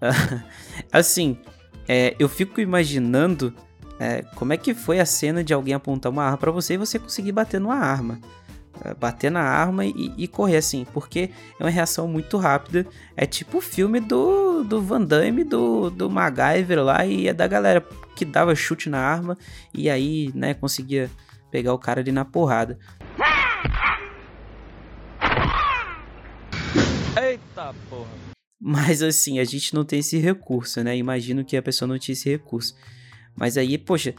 assim, 0.92 1.36
é, 1.88 2.14
eu 2.18 2.28
fico 2.28 2.60
imaginando 2.60 3.54
é, 3.98 4.22
como 4.34 4.52
é 4.52 4.56
que 4.56 4.74
foi 4.74 5.00
a 5.00 5.06
cena 5.06 5.42
de 5.42 5.52
alguém 5.52 5.74
apontar 5.74 6.12
uma 6.12 6.24
arma 6.24 6.36
para 6.36 6.50
você 6.50 6.74
e 6.74 6.78
você 6.78 6.98
conseguir 6.98 7.32
bater 7.32 7.60
numa 7.60 7.76
arma. 7.76 8.20
É, 8.84 8.94
bater 8.94 9.30
na 9.30 9.40
arma 9.40 9.84
e, 9.84 10.12
e, 10.16 10.28
correr 10.28 10.58
assim, 10.58 10.86
porque 10.92 11.30
é 11.58 11.64
uma 11.64 11.70
reação 11.70 12.06
muito 12.06 12.36
rápida. 12.36 12.86
É 13.16 13.24
tipo 13.24 13.58
o 13.58 13.60
filme 13.60 14.00
do, 14.00 14.62
do 14.64 14.82
Van 14.82 15.02
Damme, 15.02 15.44
do, 15.44 15.90
do 15.90 16.10
MacGyver 16.10 16.82
lá, 16.82 17.06
e 17.06 17.28
é 17.28 17.32
da 17.32 17.46
galera 17.46 17.84
que 18.14 18.24
dava 18.24 18.54
chute 18.54 18.88
na 18.88 18.98
arma 18.98 19.36
e 19.72 19.88
aí, 19.88 20.30
né, 20.34 20.54
conseguia 20.54 21.10
pegar 21.50 21.72
o 21.72 21.78
cara 21.78 22.00
ali 22.00 22.12
na 22.12 22.24
porrada. 22.24 22.78
Eita 27.18 27.74
porra. 27.88 28.26
Mas 28.60 29.02
assim, 29.02 29.38
a 29.38 29.44
gente 29.44 29.74
não 29.74 29.84
tem 29.84 30.00
esse 30.00 30.18
recurso, 30.18 30.82
né? 30.82 30.96
Imagino 30.96 31.44
que 31.44 31.56
a 31.56 31.62
pessoa 31.62 31.86
não 31.86 31.98
tinha 31.98 32.14
esse 32.14 32.28
recurso. 32.28 32.74
Mas 33.34 33.56
aí, 33.58 33.76
poxa, 33.76 34.14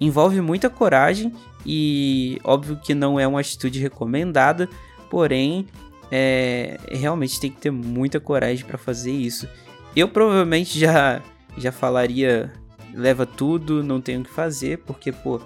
envolve 0.00 0.40
muita 0.40 0.70
coragem 0.70 1.32
e 1.64 2.40
óbvio 2.42 2.76
que 2.76 2.94
não 2.94 3.20
é 3.20 3.26
uma 3.26 3.40
atitude 3.40 3.78
recomendada, 3.78 4.68
porém, 5.10 5.66
é, 6.10 6.78
realmente 6.90 7.38
tem 7.38 7.50
que 7.50 7.60
ter 7.60 7.70
muita 7.70 8.18
coragem 8.18 8.64
para 8.64 8.78
fazer 8.78 9.12
isso. 9.12 9.48
Eu 9.94 10.08
provavelmente 10.08 10.78
já 10.78 11.20
já 11.58 11.72
falaria 11.72 12.52
leva 12.94 13.26
tudo, 13.26 13.82
não 13.82 14.00
tenho 14.00 14.20
o 14.20 14.24
que 14.24 14.30
fazer, 14.30 14.78
porque 14.78 15.12
pô, 15.12 15.40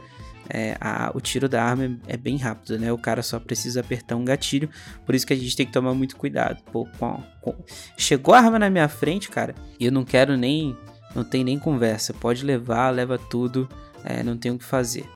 é, 0.49 0.77
a, 0.81 1.11
o 1.15 1.21
tiro 1.21 1.49
da 1.49 1.63
arma 1.63 1.85
é, 1.85 2.15
é, 2.15 2.17
bem 2.17 2.37
rápido, 2.37 2.79
né? 2.79 2.93
O 2.93 2.99
cara 2.99 3.23
só 3.23 3.39
precisa 3.39 3.81
apertar 3.81 4.17
um 4.17 4.25
gatilho, 4.25 4.69
por 5.05 5.15
isso 5.15 5.27
que 5.27 5.33
a 5.33 5.37
gente 5.37 5.57
tem 5.57 5.67
que 5.67 5.73
tomar 5.73 5.95
muito 5.95 6.17
cuidado. 6.17 6.63
Pô, 6.71 6.87
com, 6.99 7.23
com... 7.41 7.55
Chegou 7.97 8.35
a 8.35 8.39
arma 8.39 8.59
na 8.59 8.71
minha 8.71 8.89
frente, 8.89 9.29
cara, 9.29 9.55
e 9.79 9.87
eu 9.87 9.93
não 9.93 10.05
quero 10.05 10.37
nem. 10.37 10.77
Não 11.15 11.23
tem 11.23 11.45
nem 11.45 11.59
conversa. 11.59 12.13
Pode 12.13 12.45
levar, 12.45 12.91
leva 12.91 13.17
tudo, 13.17 13.69
é, 14.05 14.23
não 14.23 14.37
tem 14.37 14.53
o 14.53 14.59
que 14.59 14.65
fazer. 14.65 15.09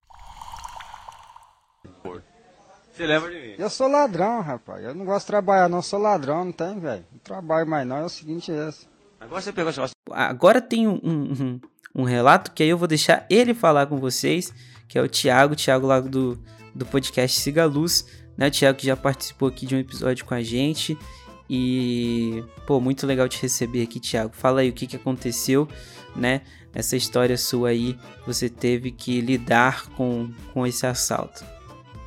Você 2.92 3.07
leva 3.07 3.30
de 3.30 3.37
mim? 3.40 3.54
Eu 3.57 3.71
sou 3.71 3.87
ladrão, 3.87 4.40
rapaz. 4.40 4.83
Eu 4.83 4.92
não 4.92 5.04
gosto 5.04 5.21
de 5.21 5.28
trabalhar, 5.28 5.68
não. 5.68 5.78
Eu 5.78 5.83
sou 5.83 6.00
ladrão, 6.00 6.47
não 6.47 6.52
tem, 6.52 6.80
velho. 6.80 7.07
Não 7.12 7.18
trabalho 7.21 7.64
mais, 7.64 7.87
não. 7.87 7.99
É 7.99 8.04
o 8.04 8.09
seguinte, 8.09 8.50
é 8.50 8.68
esse. 8.68 8.88
Agora 9.21 9.40
você 9.40 9.52
pegou 9.52 9.73
Agora 10.11 10.61
tem 10.61 10.88
um, 10.88 11.00
um, 11.04 11.33
um, 11.33 11.61
um 11.95 12.02
relato 12.02 12.50
que 12.50 12.62
aí 12.62 12.68
eu 12.68 12.78
vou 12.78 12.88
deixar 12.88 13.25
ele 13.30 13.54
falar 13.54 13.87
com 13.87 13.99
vocês 13.99 14.52
que 14.88 14.99
é 14.99 15.02
o 15.02 15.09
Thiago, 15.09 15.54
Thiago 15.54 15.87
lá 15.87 16.00
do, 16.00 16.42
do 16.75 16.87
podcast 16.87 17.38
Siga 17.38 17.66
Luz, 17.66 18.07
né? 18.37 18.49
O 18.49 18.50
Thiago 18.50 18.78
que 18.78 18.87
já 18.87 18.97
participou 18.97 19.49
aqui 19.49 19.66
de 19.66 19.76
um 19.76 19.78
episódio 19.78 20.25
com 20.25 20.35
a 20.35 20.42
gente. 20.42 20.99
E, 21.48 22.44
pô, 22.66 22.80
muito 22.80 23.06
legal 23.06 23.28
te 23.28 23.40
receber 23.40 23.82
aqui, 23.82 23.98
Thiago. 23.98 24.34
Fala 24.34 24.60
aí 24.60 24.68
o 24.68 24.72
que, 24.72 24.86
que 24.86 24.96
aconteceu, 24.96 25.66
né? 26.14 26.42
Essa 26.74 26.96
história 26.96 27.36
sua 27.38 27.70
aí, 27.70 27.98
você 28.26 28.48
teve 28.48 28.90
que 28.90 29.20
lidar 29.20 29.88
com, 29.90 30.30
com 30.52 30.66
esse 30.66 30.86
assalto. 30.86 31.44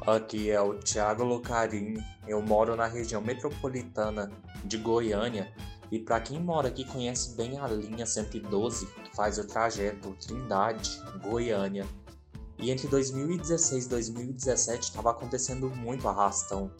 Aqui 0.05 0.49
é 0.49 0.61
o 0.61 0.75
Thiago 0.75 1.23
Lucarim. 1.23 1.97
Eu 2.27 2.41
moro 2.41 2.75
na 2.75 2.87
região 2.87 3.21
metropolitana 3.21 4.31
de 4.63 4.77
Goiânia. 4.77 5.51
E 5.91 5.99
para 5.99 6.21
quem 6.21 6.39
mora 6.39 6.69
aqui 6.69 6.85
conhece 6.85 7.35
bem 7.35 7.59
a 7.59 7.67
linha 7.67 8.05
112, 8.05 8.85
que 8.85 9.15
faz 9.15 9.37
o 9.37 9.45
trajeto 9.45 10.15
Trindade, 10.25 11.01
Goiânia. 11.21 11.85
E 12.57 12.71
entre 12.71 12.87
2016 12.87 13.85
e 13.85 13.89
2017 13.89 14.83
estava 14.83 15.11
acontecendo 15.11 15.69
muito 15.75 16.07
arrastão 16.07 16.71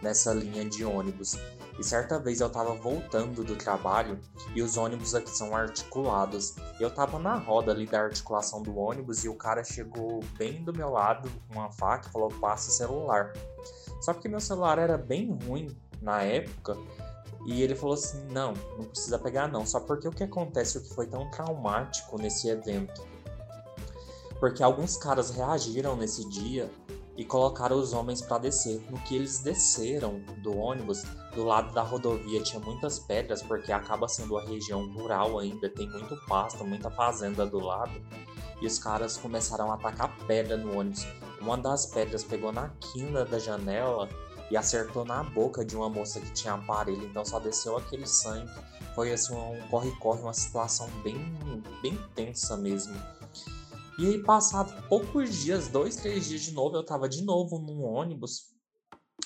nessa 0.00 0.32
linha 0.32 0.64
de 0.64 0.84
ônibus. 0.84 1.36
E 1.78 1.84
certa 1.84 2.18
vez 2.18 2.40
eu 2.40 2.48
estava 2.48 2.74
voltando 2.74 3.42
do 3.42 3.56
trabalho 3.56 4.20
e 4.54 4.62
os 4.62 4.76
ônibus 4.76 5.14
aqui 5.14 5.30
são 5.30 5.56
articulados. 5.56 6.54
Eu 6.78 6.88
estava 6.88 7.18
na 7.18 7.34
roda 7.34 7.72
ali 7.72 7.86
da 7.86 8.00
articulação 8.00 8.62
do 8.62 8.76
ônibus 8.78 9.24
e 9.24 9.28
o 9.28 9.34
cara 9.34 9.64
chegou 9.64 10.20
bem 10.36 10.62
do 10.62 10.72
meu 10.72 10.90
lado 10.90 11.30
com 11.48 11.58
uma 11.58 11.72
faca 11.72 12.08
e 12.08 12.12
falou: 12.12 12.28
passa 12.28 12.68
o 12.68 12.72
celular. 12.72 13.32
Só 14.00 14.12
que 14.12 14.28
meu 14.28 14.40
celular 14.40 14.78
era 14.78 14.98
bem 14.98 15.36
ruim 15.46 15.74
na 16.00 16.22
época 16.22 16.76
e 17.46 17.62
ele 17.62 17.74
falou 17.74 17.94
assim: 17.94 18.22
não, 18.30 18.52
não 18.76 18.84
precisa 18.84 19.18
pegar 19.18 19.48
não. 19.48 19.64
Só 19.64 19.80
porque 19.80 20.06
o 20.06 20.12
que 20.12 20.24
acontece, 20.24 20.78
o 20.78 20.82
que 20.82 20.94
foi 20.94 21.06
tão 21.06 21.30
traumático 21.30 22.20
nesse 22.20 22.48
evento 22.48 23.12
porque 24.42 24.60
alguns 24.60 24.96
caras 24.96 25.30
reagiram 25.30 25.94
nesse 25.94 26.28
dia 26.28 26.68
e 27.16 27.24
colocaram 27.24 27.76
os 27.76 27.92
homens 27.92 28.22
para 28.22 28.38
descer. 28.38 28.82
No 28.90 28.98
que 29.00 29.14
eles 29.14 29.40
desceram 29.40 30.20
do 30.38 30.56
ônibus, 30.56 31.02
do 31.34 31.44
lado 31.44 31.72
da 31.74 31.82
rodovia 31.82 32.42
tinha 32.42 32.60
muitas 32.60 32.98
pedras, 32.98 33.42
porque 33.42 33.72
acaba 33.72 34.08
sendo 34.08 34.34
uma 34.34 34.42
região 34.42 34.90
rural 34.92 35.38
ainda, 35.38 35.68
tem 35.68 35.88
muito 35.88 36.16
pasto, 36.26 36.64
muita 36.64 36.90
fazenda 36.90 37.44
do 37.46 37.58
lado. 37.58 37.92
E 38.60 38.66
os 38.66 38.78
caras 38.78 39.16
começaram 39.16 39.70
a 39.70 39.74
atacar 39.74 40.16
pedra 40.26 40.56
no 40.56 40.78
ônibus. 40.78 41.06
Uma 41.40 41.58
das 41.58 41.86
pedras 41.86 42.22
pegou 42.22 42.52
na 42.52 42.68
quina 42.80 43.24
da 43.24 43.38
janela 43.38 44.08
e 44.50 44.56
acertou 44.56 45.04
na 45.04 45.22
boca 45.24 45.64
de 45.64 45.74
uma 45.74 45.88
moça 45.88 46.20
que 46.20 46.30
tinha 46.32 46.54
aparelho, 46.54 47.04
então 47.04 47.24
só 47.24 47.40
desceu 47.40 47.76
aquele 47.76 48.06
sangue. 48.06 48.52
Foi 48.94 49.12
assim 49.12 49.34
um 49.34 49.58
corre-corre, 49.68 50.22
uma 50.22 50.34
situação 50.34 50.88
bem, 51.02 51.16
bem 51.82 51.98
tensa 52.14 52.56
mesmo. 52.56 52.94
E 53.98 54.06
aí, 54.06 54.22
passado 54.22 54.72
poucos 54.88 55.36
dias, 55.36 55.68
dois, 55.68 55.96
três 55.96 56.26
dias 56.26 56.40
de 56.40 56.52
novo, 56.52 56.76
eu 56.76 56.84
tava 56.84 57.08
de 57.08 57.22
novo 57.22 57.58
num 57.58 57.84
ônibus, 57.84 58.54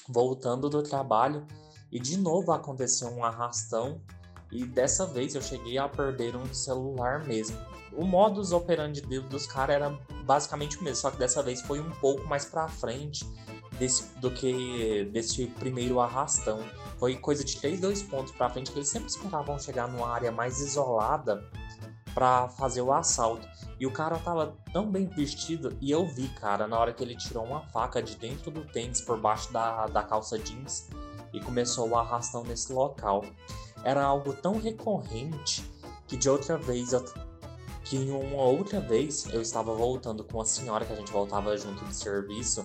voltando 0.09 0.69
do 0.69 0.83
trabalho, 0.83 1.47
e 1.91 2.01
de 2.01 2.17
novo 2.17 2.51
aconteceu 2.51 3.09
um 3.09 3.25
arrastão, 3.25 4.03
e 4.51 4.65
dessa 4.65 5.07
vez 5.07 5.35
eu 5.35 5.43
cheguei 5.43 5.79
a 5.79 5.89
perder 5.89 6.35
um 6.35 6.53
celular 6.53 7.25
mesmo. 7.25 7.57
O 7.93 8.05
modus 8.05 8.53
operandi 8.53 9.01
dos 9.01 9.47
caras 9.47 9.77
era 9.77 9.91
basicamente 10.25 10.79
o 10.79 10.83
mesmo, 10.83 10.97
só 10.97 11.11
que 11.11 11.17
dessa 11.17 11.43
vez 11.43 11.63
foi 11.63 11.81
um 11.81 11.91
pouco 11.93 12.27
mais 12.27 12.45
pra 12.45 12.69
frente 12.69 13.25
desse, 13.79 14.05
do 14.19 14.31
que 14.33 15.05
desse 15.13 15.47
primeiro 15.47 16.01
arrastão. 16.01 16.59
Foi 16.99 17.17
coisa 17.17 17.45
de 17.45 17.57
3, 17.61 17.81
2 17.81 18.03
pontos 18.03 18.33
pra 18.33 18.51
frente, 18.51 18.73
que 18.73 18.79
eles 18.79 18.89
sempre 18.89 19.09
esperavam 19.09 19.59
chegar 19.59 19.89
numa 19.89 20.09
área 20.09 20.33
mais 20.33 20.61
isolada 20.61 21.43
para 22.17 22.49
fazer 22.49 22.81
o 22.81 22.95
assalto. 22.95 23.47
E 23.79 23.87
o 23.87 23.93
cara 23.93 24.17
tava 24.17 24.57
tão 24.73 24.91
bem 24.91 25.05
vestido 25.05 25.77
e 25.83 25.91
eu 25.91 26.07
vi, 26.07 26.29
cara, 26.29 26.67
na 26.67 26.79
hora 26.79 26.95
que 26.95 27.05
ele 27.05 27.15
tirou 27.15 27.45
uma 27.45 27.61
faca 27.61 28.03
de 28.03 28.17
dentro 28.17 28.51
do 28.51 28.65
tênis 28.65 29.03
por 29.03 29.21
baixo 29.21 29.53
da, 29.53 29.87
da 29.87 30.03
calça 30.03 30.39
jeans. 30.39 30.89
e 31.31 31.41
começou 31.41 31.91
o 31.91 31.95
arrastão 31.95 32.43
nesse 32.43 32.73
local. 32.73 33.23
Era 33.85 34.03
algo 34.03 34.33
tão 34.33 34.59
recorrente 34.59 35.71
que 36.09 36.17
de 36.17 36.31
outra 36.31 36.57
vez 36.57 36.95
eu 36.95 37.05
que 37.85 37.99
uma 37.99 38.43
outra 38.43 38.81
vez 38.81 39.27
eu 39.33 39.41
estava 39.43 39.73
voltando 39.73 40.25
com 40.25 40.41
a 40.41 40.45
senhora 40.45 40.85
que 40.85 40.93
a 40.93 40.97
gente 40.97 41.13
voltava 41.13 41.57
junto 41.57 41.85
do 41.85 41.95
serviço 41.95 42.65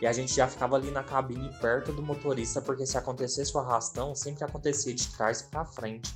e 0.00 0.06
a 0.06 0.12
gente 0.12 0.34
já 0.34 0.48
ficava 0.48 0.76
ali 0.76 0.90
na 0.90 1.02
cabine 1.02 1.50
perto 1.60 1.92
do 1.92 2.02
motorista 2.02 2.62
porque 2.62 2.86
se 2.86 2.96
acontecesse 2.96 3.54
o 3.54 3.60
arrastão 3.60 4.14
sempre 4.14 4.44
acontecia 4.44 4.94
de 4.94 5.08
trás 5.08 5.42
para 5.42 5.64
frente. 5.64 6.14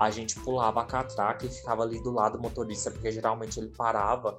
A 0.00 0.10
gente 0.10 0.40
pulava 0.40 0.80
a 0.80 0.86
catraca 0.86 1.44
e 1.44 1.50
ficava 1.50 1.82
ali 1.82 2.02
do 2.02 2.10
lado 2.10 2.38
do 2.38 2.42
motorista 2.42 2.90
porque 2.90 3.12
geralmente 3.12 3.60
ele 3.60 3.68
parava 3.68 4.38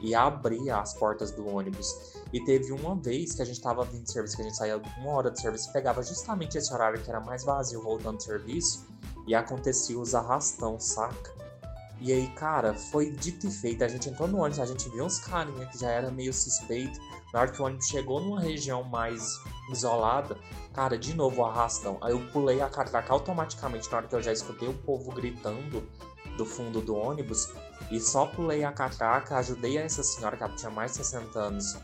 e 0.00 0.14
abria 0.14 0.78
as 0.78 0.94
portas 0.94 1.30
do 1.30 1.46
ônibus. 1.46 2.14
E 2.32 2.42
teve 2.42 2.72
uma 2.72 2.96
vez 2.96 3.34
que 3.34 3.42
a 3.42 3.44
gente 3.44 3.56
estava 3.56 3.84
vindo 3.84 4.04
de 4.04 4.10
serviço, 4.10 4.36
que 4.36 4.42
a 4.42 4.44
gente 4.46 4.56
saía 4.56 4.80
uma 4.98 5.12
hora 5.12 5.30
de 5.30 5.38
serviço 5.38 5.68
e 5.68 5.72
pegava 5.74 6.02
justamente 6.02 6.56
esse 6.56 6.72
horário 6.72 6.98
que 7.02 7.10
era 7.10 7.20
mais 7.20 7.44
vazio 7.44 7.82
voltando 7.82 8.16
do 8.16 8.22
serviço 8.22 8.86
e 9.26 9.34
acontecia 9.34 9.98
os 9.98 10.14
arrastão, 10.14 10.80
saca? 10.80 11.41
E 12.04 12.12
aí, 12.12 12.26
cara, 12.34 12.74
foi 12.74 13.12
dito 13.12 13.46
e 13.46 13.50
feito. 13.50 13.84
A 13.84 13.88
gente 13.88 14.08
entrou 14.08 14.26
no 14.26 14.38
ônibus, 14.38 14.58
a 14.58 14.66
gente 14.66 14.88
viu 14.88 15.04
uns 15.04 15.20
carinha 15.20 15.66
que 15.66 15.78
já 15.78 15.88
era 15.88 16.10
meio 16.10 16.34
suspeito. 16.34 16.98
Na 17.32 17.42
hora 17.42 17.52
que 17.52 17.62
o 17.62 17.64
ônibus 17.64 17.86
chegou 17.86 18.20
numa 18.20 18.40
região 18.40 18.82
mais 18.82 19.22
isolada, 19.70 20.36
cara, 20.74 20.98
de 20.98 21.14
novo 21.14 21.42
o 21.42 21.44
arrastão. 21.44 21.98
Aí 22.00 22.10
eu 22.10 22.20
pulei 22.32 22.60
a 22.60 22.68
catraca 22.68 23.12
automaticamente 23.12 23.88
na 23.88 23.98
hora 23.98 24.08
que 24.08 24.16
eu 24.16 24.20
já 24.20 24.32
escutei 24.32 24.68
o 24.68 24.74
povo 24.74 25.12
gritando 25.12 25.88
do 26.36 26.44
fundo 26.44 26.80
do 26.80 26.96
ônibus. 26.96 27.52
E 27.88 28.00
só 28.00 28.26
pulei 28.26 28.64
a 28.64 28.72
catraca, 28.72 29.36
ajudei 29.36 29.78
essa 29.78 30.02
senhora 30.02 30.36
que 30.36 30.56
tinha 30.56 30.72
mais 30.72 30.90
de 30.90 30.96
60 30.98 31.38
anos 31.38 31.78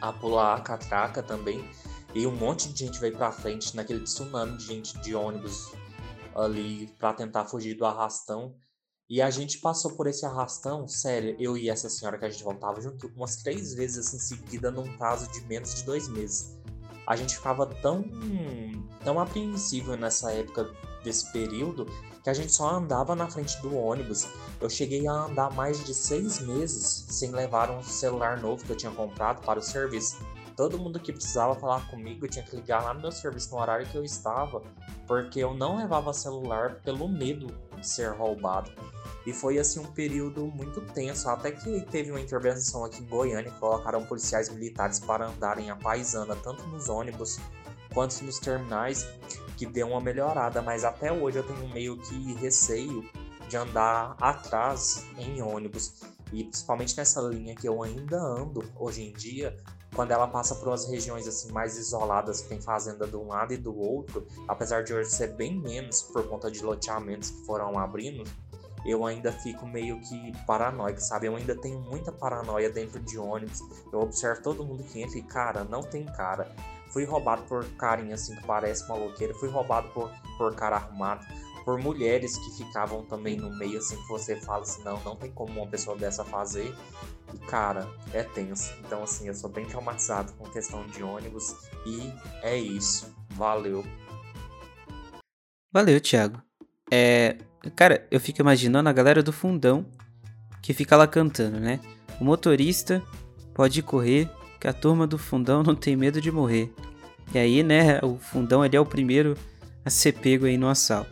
a 0.00 0.10
pular 0.10 0.56
a 0.56 0.60
catraca 0.62 1.22
também. 1.22 1.68
E 2.14 2.26
um 2.26 2.34
monte 2.34 2.72
de 2.72 2.86
gente 2.86 2.98
veio 2.98 3.14
pra 3.14 3.30
frente 3.30 3.76
naquele 3.76 4.00
tsunami 4.00 4.56
de 4.56 4.64
gente 4.64 4.98
de 5.00 5.14
ônibus 5.14 5.70
ali 6.34 6.86
para 6.98 7.12
tentar 7.12 7.44
fugir 7.44 7.74
do 7.74 7.84
arrastão. 7.84 8.54
E 9.10 9.22
a 9.22 9.30
gente 9.30 9.56
passou 9.56 9.92
por 9.92 10.06
esse 10.06 10.26
arrastão, 10.26 10.86
sério, 10.86 11.34
eu 11.38 11.56
e 11.56 11.70
essa 11.70 11.88
senhora 11.88 12.18
que 12.18 12.26
a 12.26 12.28
gente 12.28 12.44
voltava 12.44 12.78
junto 12.78 13.10
umas 13.16 13.36
três 13.36 13.72
vezes 13.72 14.06
assim 14.06 14.18
seguida 14.18 14.70
num 14.70 14.98
prazo 14.98 15.32
de 15.32 15.40
menos 15.46 15.74
de 15.76 15.84
dois 15.84 16.08
meses. 16.08 16.54
A 17.06 17.16
gente 17.16 17.36
ficava 17.36 17.64
tão, 17.64 18.04
tão 19.02 19.18
apreensivo 19.18 19.96
nessa 19.96 20.30
época 20.32 20.70
desse 21.02 21.32
período 21.32 21.86
que 22.22 22.28
a 22.28 22.34
gente 22.34 22.52
só 22.52 22.68
andava 22.68 23.16
na 23.16 23.30
frente 23.30 23.58
do 23.62 23.74
ônibus. 23.74 24.28
Eu 24.60 24.68
cheguei 24.68 25.06
a 25.06 25.12
andar 25.12 25.54
mais 25.54 25.82
de 25.86 25.94
seis 25.94 26.40
meses 26.40 27.06
sem 27.08 27.30
levar 27.30 27.70
um 27.70 27.82
celular 27.82 28.38
novo 28.38 28.62
que 28.62 28.72
eu 28.72 28.76
tinha 28.76 28.92
comprado 28.92 29.40
para 29.40 29.58
o 29.58 29.62
serviço. 29.62 30.18
Todo 30.54 30.76
mundo 30.76 31.00
que 31.00 31.12
precisava 31.12 31.54
falar 31.54 31.88
comigo 31.88 32.28
tinha 32.28 32.44
que 32.44 32.56
ligar 32.56 32.82
lá 32.82 32.92
no 32.92 33.00
meu 33.00 33.12
serviço 33.12 33.52
no 33.52 33.60
horário 33.60 33.86
que 33.86 33.96
eu 33.96 34.04
estava, 34.04 34.60
porque 35.06 35.38
eu 35.38 35.54
não 35.54 35.76
levava 35.78 36.12
celular 36.12 36.80
pelo 36.82 37.08
medo 37.08 37.46
de 37.80 37.88
ser 37.88 38.10
roubado. 38.10 38.70
E 39.28 39.32
foi 39.34 39.58
assim 39.58 39.78
um 39.78 39.84
período 39.84 40.46
muito 40.46 40.80
tenso, 40.80 41.28
até 41.28 41.52
que 41.52 41.82
teve 41.90 42.10
uma 42.10 42.18
intervenção 42.18 42.82
aqui 42.82 43.02
em 43.02 43.06
Goiânia, 43.06 43.50
que 43.50 43.58
colocaram 43.58 44.02
policiais 44.06 44.48
militares 44.48 44.98
para 44.98 45.28
andarem 45.28 45.68
a 45.68 45.76
paisana, 45.76 46.34
tanto 46.34 46.66
nos 46.68 46.88
ônibus 46.88 47.38
quanto 47.92 48.24
nos 48.24 48.38
terminais, 48.38 49.06
que 49.58 49.66
deu 49.66 49.88
uma 49.88 50.00
melhorada, 50.00 50.62
mas 50.62 50.82
até 50.82 51.12
hoje 51.12 51.40
eu 51.40 51.42
tenho 51.42 51.68
meio 51.74 51.98
que 51.98 52.32
receio 52.36 53.06
de 53.46 53.56
andar 53.58 54.16
atrás 54.18 55.04
em 55.18 55.42
ônibus. 55.42 56.00
E 56.32 56.44
principalmente 56.44 56.96
nessa 56.96 57.20
linha 57.20 57.54
que 57.54 57.68
eu 57.68 57.82
ainda 57.82 58.18
ando 58.18 58.64
hoje 58.78 59.02
em 59.02 59.12
dia, 59.12 59.54
quando 59.94 60.10
ela 60.10 60.26
passa 60.26 60.54
por 60.54 60.68
umas 60.68 60.88
regiões 60.88 61.28
assim 61.28 61.52
mais 61.52 61.76
isoladas, 61.76 62.40
que 62.40 62.48
tem 62.48 62.62
fazenda 62.62 63.06
de 63.06 63.16
um 63.16 63.26
lado 63.26 63.52
e 63.52 63.58
do 63.58 63.78
outro, 63.78 64.26
apesar 64.48 64.84
de 64.84 64.94
hoje 64.94 65.10
ser 65.10 65.34
bem 65.34 65.60
menos 65.60 66.00
por 66.00 66.26
conta 66.26 66.50
de 66.50 66.62
loteamentos 66.62 67.28
que 67.30 67.44
foram 67.44 67.78
abrindo, 67.78 68.24
eu 68.84 69.04
ainda 69.04 69.32
fico 69.32 69.66
meio 69.66 70.00
que 70.00 70.32
paranoico, 70.46 71.00
sabe? 71.00 71.26
Eu 71.26 71.36
ainda 71.36 71.54
tenho 71.54 71.80
muita 71.80 72.12
paranoia 72.12 72.70
dentro 72.70 73.00
de 73.00 73.18
ônibus. 73.18 73.60
Eu 73.92 74.00
observo 74.00 74.42
todo 74.42 74.64
mundo 74.64 74.82
que 74.84 75.00
entra 75.00 75.18
e, 75.18 75.22
cara, 75.22 75.64
não 75.64 75.82
tem 75.82 76.04
cara. 76.04 76.54
Fui 76.90 77.04
roubado 77.04 77.42
por 77.42 77.64
carinha 77.76 78.14
assim 78.14 78.34
que 78.36 78.46
parece 78.46 78.88
maloqueiro. 78.88 79.34
Fui 79.34 79.48
roubado 79.48 79.88
por, 79.90 80.10
por 80.36 80.54
cara 80.54 80.76
arrumado. 80.76 81.26
Por 81.64 81.78
mulheres 81.78 82.38
que 82.38 82.64
ficavam 82.64 83.04
também 83.04 83.36
no 83.36 83.54
meio, 83.58 83.76
assim, 83.76 83.96
que 83.96 84.08
você 84.08 84.36
fala 84.36 84.62
assim, 84.62 84.82
não, 84.84 84.98
não 85.04 85.16
tem 85.16 85.30
como 85.30 85.60
uma 85.60 85.66
pessoa 85.66 85.96
dessa 85.98 86.24
fazer. 86.24 86.74
E, 87.34 87.38
cara, 87.40 87.86
é 88.14 88.22
tenso. 88.22 88.72
Então, 88.80 89.02
assim, 89.02 89.28
eu 89.28 89.34
sou 89.34 89.50
bem 89.50 89.66
traumatizado 89.66 90.32
com 90.32 90.48
questão 90.50 90.86
de 90.86 91.02
ônibus. 91.02 91.54
E 91.84 92.10
é 92.42 92.56
isso. 92.56 93.14
Valeu. 93.30 93.84
Valeu, 95.70 96.00
Thiago. 96.00 96.47
É, 96.90 97.36
Cara, 97.74 98.06
eu 98.10 98.20
fico 98.20 98.40
imaginando 98.40 98.88
a 98.88 98.92
galera 98.92 99.22
do 99.22 99.32
fundão 99.32 99.84
que 100.62 100.72
fica 100.72 100.96
lá 100.96 101.06
cantando, 101.06 101.58
né? 101.58 101.80
O 102.20 102.24
motorista 102.24 103.02
pode 103.54 103.82
correr, 103.82 104.28
que 104.60 104.68
a 104.68 104.72
turma 104.72 105.06
do 105.06 105.18
fundão 105.18 105.62
não 105.62 105.74
tem 105.74 105.96
medo 105.96 106.20
de 106.20 106.30
morrer. 106.30 106.72
E 107.34 107.38
aí, 107.38 107.62
né, 107.62 108.00
o 108.02 108.16
fundão 108.16 108.64
ele 108.64 108.76
é 108.76 108.80
o 108.80 108.86
primeiro 108.86 109.36
a 109.84 109.90
ser 109.90 110.12
pego 110.12 110.46
aí 110.46 110.56
no 110.56 110.68
assalto. 110.68 111.10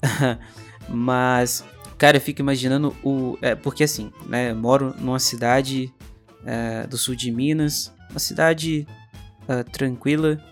Mas, 0.88 1.64
cara, 1.98 2.16
eu 2.16 2.20
fico 2.20 2.40
imaginando 2.40 2.96
o. 3.02 3.36
É, 3.42 3.54
porque 3.54 3.84
assim, 3.84 4.12
né, 4.26 4.50
eu 4.50 4.56
moro 4.56 4.94
numa 4.98 5.18
cidade 5.18 5.92
é, 6.44 6.86
do 6.86 6.96
sul 6.96 7.14
de 7.14 7.30
Minas, 7.30 7.92
uma 8.10 8.18
cidade 8.18 8.86
é, 9.46 9.62
tranquila, 9.64 10.42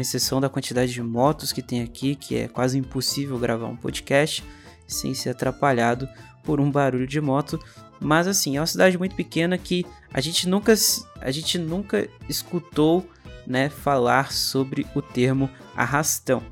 com 0.00 0.02
exceção 0.02 0.40
da 0.40 0.48
quantidade 0.48 0.92
de 0.92 1.02
motos 1.02 1.52
que 1.52 1.60
tem 1.60 1.82
aqui, 1.82 2.14
que 2.14 2.34
é 2.34 2.48
quase 2.48 2.78
impossível 2.78 3.38
gravar 3.38 3.66
um 3.66 3.76
podcast 3.76 4.42
sem 4.86 5.12
ser 5.12 5.30
atrapalhado 5.30 6.08
por 6.42 6.58
um 6.58 6.70
barulho 6.70 7.06
de 7.06 7.20
moto. 7.20 7.62
Mas 8.00 8.26
assim, 8.26 8.56
é 8.56 8.60
uma 8.60 8.66
cidade 8.66 8.96
muito 8.96 9.14
pequena 9.14 9.58
que 9.58 9.84
a 10.12 10.20
gente 10.22 10.48
nunca, 10.48 10.72
a 11.20 11.30
gente 11.30 11.58
nunca 11.58 12.08
escutou 12.28 13.06
né, 13.46 13.68
falar 13.68 14.32
sobre 14.32 14.86
o 14.94 15.02
termo 15.02 15.50
arrastão. 15.76 16.42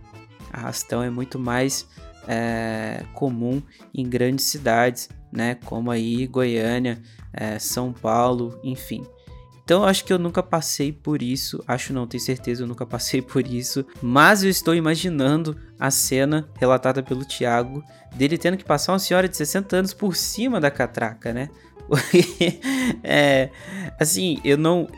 Arrastão 0.53 1.03
é 1.03 1.09
muito 1.09 1.39
mais 1.39 1.89
é, 2.27 3.03
comum 3.15 3.63
em 3.95 4.07
grandes 4.07 4.45
cidades, 4.45 5.09
né, 5.33 5.55
como 5.65 5.91
aí 5.91 6.27
Goiânia, 6.27 7.01
é, 7.33 7.59
São 7.59 7.95
Paulo, 7.95 8.61
enfim. 8.63 9.07
Então 9.69 9.85
acho 9.85 10.03
que 10.03 10.11
eu 10.11 10.19
nunca 10.19 10.43
passei 10.43 10.91
por 10.91 11.21
isso. 11.21 11.63
Acho 11.69 11.93
não, 11.93 12.07
tenho 12.07 12.23
certeza, 12.23 12.63
eu 12.63 12.67
nunca 12.67 12.87
passei 12.87 13.21
por 13.21 13.47
isso. 13.47 13.85
Mas 14.01 14.43
eu 14.43 14.49
estou 14.49 14.75
imaginando 14.75 15.55
a 15.79 15.91
cena 15.91 16.49
relatada 16.59 17.03
pelo 17.03 17.23
Tiago 17.23 17.85
dele 18.15 18.39
tendo 18.39 18.57
que 18.57 18.65
passar 18.65 18.93
uma 18.95 18.99
senhora 18.99 19.29
de 19.29 19.37
60 19.37 19.77
anos 19.77 19.93
por 19.93 20.17
cima 20.17 20.59
da 20.59 20.71
catraca, 20.71 21.35
né? 21.35 21.51
é, 23.05 23.51
assim, 24.01 24.41
eu 24.43 24.57
não. 24.57 24.89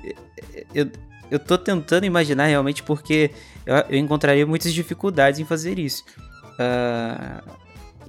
Eu, 0.72 0.88
eu 1.32 1.40
tô 1.40 1.58
tentando 1.58 2.06
imaginar 2.06 2.46
realmente 2.46 2.84
porque 2.84 3.32
eu, 3.66 3.74
eu 3.74 3.98
encontraria 3.98 4.46
muitas 4.46 4.72
dificuldades 4.72 5.40
em 5.40 5.44
fazer 5.44 5.80
isso. 5.80 6.04
Uh, 6.52 7.42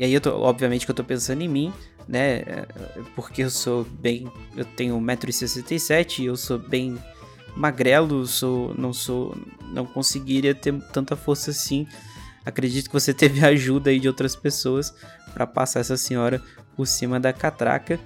e 0.01 0.03
aí 0.03 0.13
eu 0.15 0.19
tô, 0.19 0.31
obviamente 0.31 0.83
que 0.83 0.89
eu 0.89 0.95
tô 0.95 1.03
pensando 1.03 1.43
em 1.43 1.47
mim, 1.47 1.71
né? 2.07 2.41
Porque 3.15 3.43
eu 3.43 3.51
sou 3.51 3.83
bem. 3.83 4.27
Eu 4.57 4.65
tenho 4.65 4.99
1,67m 4.99 6.23
e 6.23 6.25
eu 6.25 6.35
sou 6.35 6.57
bem 6.57 6.97
magrelo, 7.55 8.25
sou, 8.25 8.73
não 8.73 8.91
sou. 8.91 9.37
Não 9.71 9.85
conseguiria 9.85 10.55
ter 10.55 10.73
tanta 10.91 11.15
força 11.15 11.51
assim. 11.51 11.85
Acredito 12.43 12.87
que 12.87 12.93
você 12.93 13.13
teve 13.13 13.45
ajuda 13.45 13.91
aí 13.91 13.99
de 13.99 14.07
outras 14.07 14.35
pessoas 14.35 14.91
para 15.35 15.45
passar 15.45 15.81
essa 15.81 15.95
senhora 15.95 16.41
por 16.75 16.87
cima 16.87 17.19
da 17.19 17.31
catraca. 17.31 17.99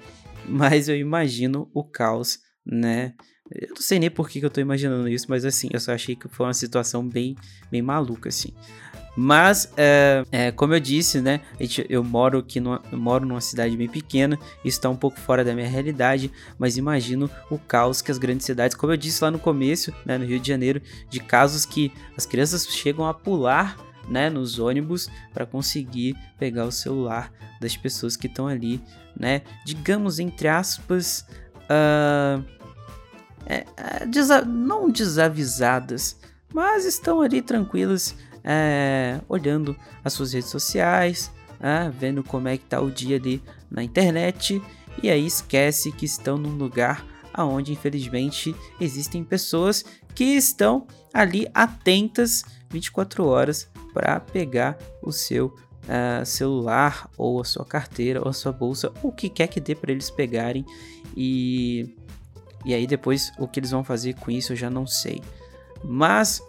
Mas 0.46 0.90
eu 0.90 0.98
imagino 0.98 1.72
o 1.74 1.82
caos, 1.82 2.40
né? 2.66 3.14
Eu 3.50 3.70
não 3.70 3.82
sei 3.82 4.00
nem 4.00 4.12
por 4.12 4.28
que, 4.28 4.42
que 4.42 4.46
eu 4.46 4.50
tô 4.50 4.60
imaginando 4.60 5.08
isso, 5.08 5.28
mas 5.30 5.46
assim, 5.46 5.70
eu 5.72 5.80
só 5.80 5.94
achei 5.94 6.14
que 6.14 6.28
foi 6.28 6.46
uma 6.46 6.54
situação 6.54 7.08
bem, 7.08 7.38
bem 7.72 7.82
maluca, 7.82 8.28
assim. 8.28 8.54
Mas, 9.16 9.72
é, 9.78 10.24
é, 10.32 10.52
como 10.52 10.74
eu 10.74 10.80
disse, 10.80 11.22
né? 11.22 11.40
Eu 11.88 12.04
moro 12.04 12.40
aqui 12.40 12.60
numa, 12.60 12.82
moro 12.92 13.26
numa 13.26 13.40
cidade 13.40 13.76
bem 13.78 13.88
pequena, 13.88 14.38
isso 14.64 14.78
está 14.78 14.90
um 14.90 14.96
pouco 14.96 15.20
fora 15.20 15.44
da 15.44 15.54
minha 15.54 15.68
realidade, 15.68 16.32
mas 16.60 16.76
imagino 16.76 17.30
o 17.50 17.58
caos 17.58 18.02
que 18.02 18.12
as 18.12 18.18
grandes 18.18 18.46
cidades, 18.46 18.76
como 18.76 18.92
eu 18.92 18.98
disse 18.98 19.24
lá 19.24 19.32
no 19.32 19.40
começo, 19.40 19.94
né, 20.06 20.18
no 20.18 20.26
Rio 20.26 20.40
de 20.40 20.48
Janeiro, 20.48 20.82
de 21.10 21.20
casos 21.20 21.66
que 21.66 21.94
as 22.18 22.26
crianças 22.26 22.68
chegam 22.68 23.06
a 23.06 23.14
pular 23.14 23.78
né, 24.10 24.30
nos 24.30 24.60
ônibus 24.60 25.10
para 25.34 25.46
conseguir 25.46 26.16
pegar 26.38 26.66
o 26.66 26.72
celular 26.72 27.32
das 27.60 27.76
pessoas 27.76 28.18
que 28.18 28.28
estão 28.28 28.48
ali, 28.48 28.82
né? 29.18 29.42
Digamos 29.66 30.20
entre 30.20 30.48
aspas, 30.48 31.26
uh, 31.70 32.44
é, 33.46 34.06
desa 34.06 34.42
não 34.44 34.90
desavisadas, 34.90 36.20
mas 36.54 36.86
estão 36.86 37.22
ali 37.22 37.42
tranquilas 37.42 38.16
é, 38.46 39.20
olhando 39.28 39.76
as 40.04 40.14
suas 40.14 40.34
redes 40.34 40.50
sociais, 40.50 41.32
é, 41.60 41.90
vendo 41.90 42.24
como 42.24 42.48
é 42.48 42.58
que 42.58 42.66
tá 42.66 42.80
o 42.80 42.92
dia 42.92 43.18
ali 43.18 43.42
na 43.72 43.84
internet 43.84 44.62
e 45.02 45.10
aí 45.10 45.26
esquece 45.26 45.92
que 45.92 46.06
estão 46.06 46.38
num 46.38 46.56
lugar 46.56 47.06
aonde 47.34 47.74
infelizmente 47.74 48.56
existem 48.80 49.24
pessoas 49.24 49.84
que 50.14 50.24
estão 50.24 50.88
ali 51.14 51.48
atentas 51.54 52.44
24 52.70 53.26
horas 53.26 53.70
para 53.94 54.20
pegar 54.20 54.78
o 55.02 55.12
seu 55.12 55.48
uh, 55.48 56.26
celular 56.26 57.10
ou 57.18 57.42
a 57.42 57.44
sua 57.44 57.66
carteira 57.66 58.22
ou 58.22 58.30
a 58.30 58.34
sua 58.34 58.52
bolsa, 58.52 58.92
o 59.02 59.12
que 59.12 59.30
quer 59.30 59.48
que 59.48 59.60
dê 59.60 59.76
para 59.76 59.92
eles 59.92 60.10
pegarem 60.10 60.66
e 61.16 61.96
e 62.64 62.74
aí 62.74 62.88
depois 62.88 63.32
o 63.38 63.48
que 63.48 63.60
eles 63.60 63.72
vão 63.72 63.84
fazer 63.84 64.16
com 64.16 64.32
isso 64.32 64.54
eu 64.54 64.58
já 64.58 64.70
não 64.70 64.88
sei. 64.88 65.22
Mas 65.84 66.42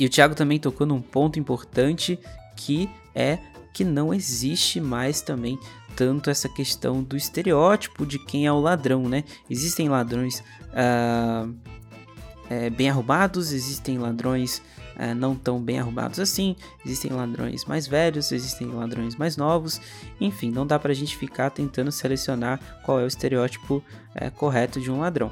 e 0.00 0.06
o 0.06 0.08
Thiago 0.08 0.34
também 0.34 0.58
tocou 0.58 0.86
num 0.86 1.02
ponto 1.02 1.38
importante 1.38 2.18
que 2.56 2.88
é 3.14 3.38
que 3.74 3.84
não 3.84 4.14
existe 4.14 4.80
mais 4.80 5.20
também 5.20 5.58
tanto 5.94 6.30
essa 6.30 6.48
questão 6.48 7.02
do 7.02 7.18
estereótipo 7.18 8.06
de 8.06 8.18
quem 8.18 8.46
é 8.46 8.52
o 8.52 8.58
ladrão, 8.58 9.06
né? 9.10 9.24
Existem 9.50 9.90
ladrões 9.90 10.42
uh, 10.70 11.54
é, 12.48 12.70
bem 12.70 12.88
arrumados, 12.88 13.52
existem 13.52 13.98
ladrões 13.98 14.62
uh, 14.96 15.14
não 15.14 15.36
tão 15.36 15.60
bem 15.60 15.78
arrumados 15.78 16.18
assim, 16.18 16.56
existem 16.84 17.12
ladrões 17.12 17.66
mais 17.66 17.86
velhos, 17.86 18.32
existem 18.32 18.68
ladrões 18.68 19.16
mais 19.16 19.36
novos, 19.36 19.82
enfim, 20.18 20.50
não 20.50 20.66
dá 20.66 20.78
pra 20.78 20.94
gente 20.94 21.14
ficar 21.14 21.50
tentando 21.50 21.92
selecionar 21.92 22.58
qual 22.86 22.98
é 22.98 23.04
o 23.04 23.06
estereótipo 23.06 23.76
uh, 24.16 24.30
correto 24.34 24.80
de 24.80 24.90
um 24.90 25.00
ladrão. 25.00 25.30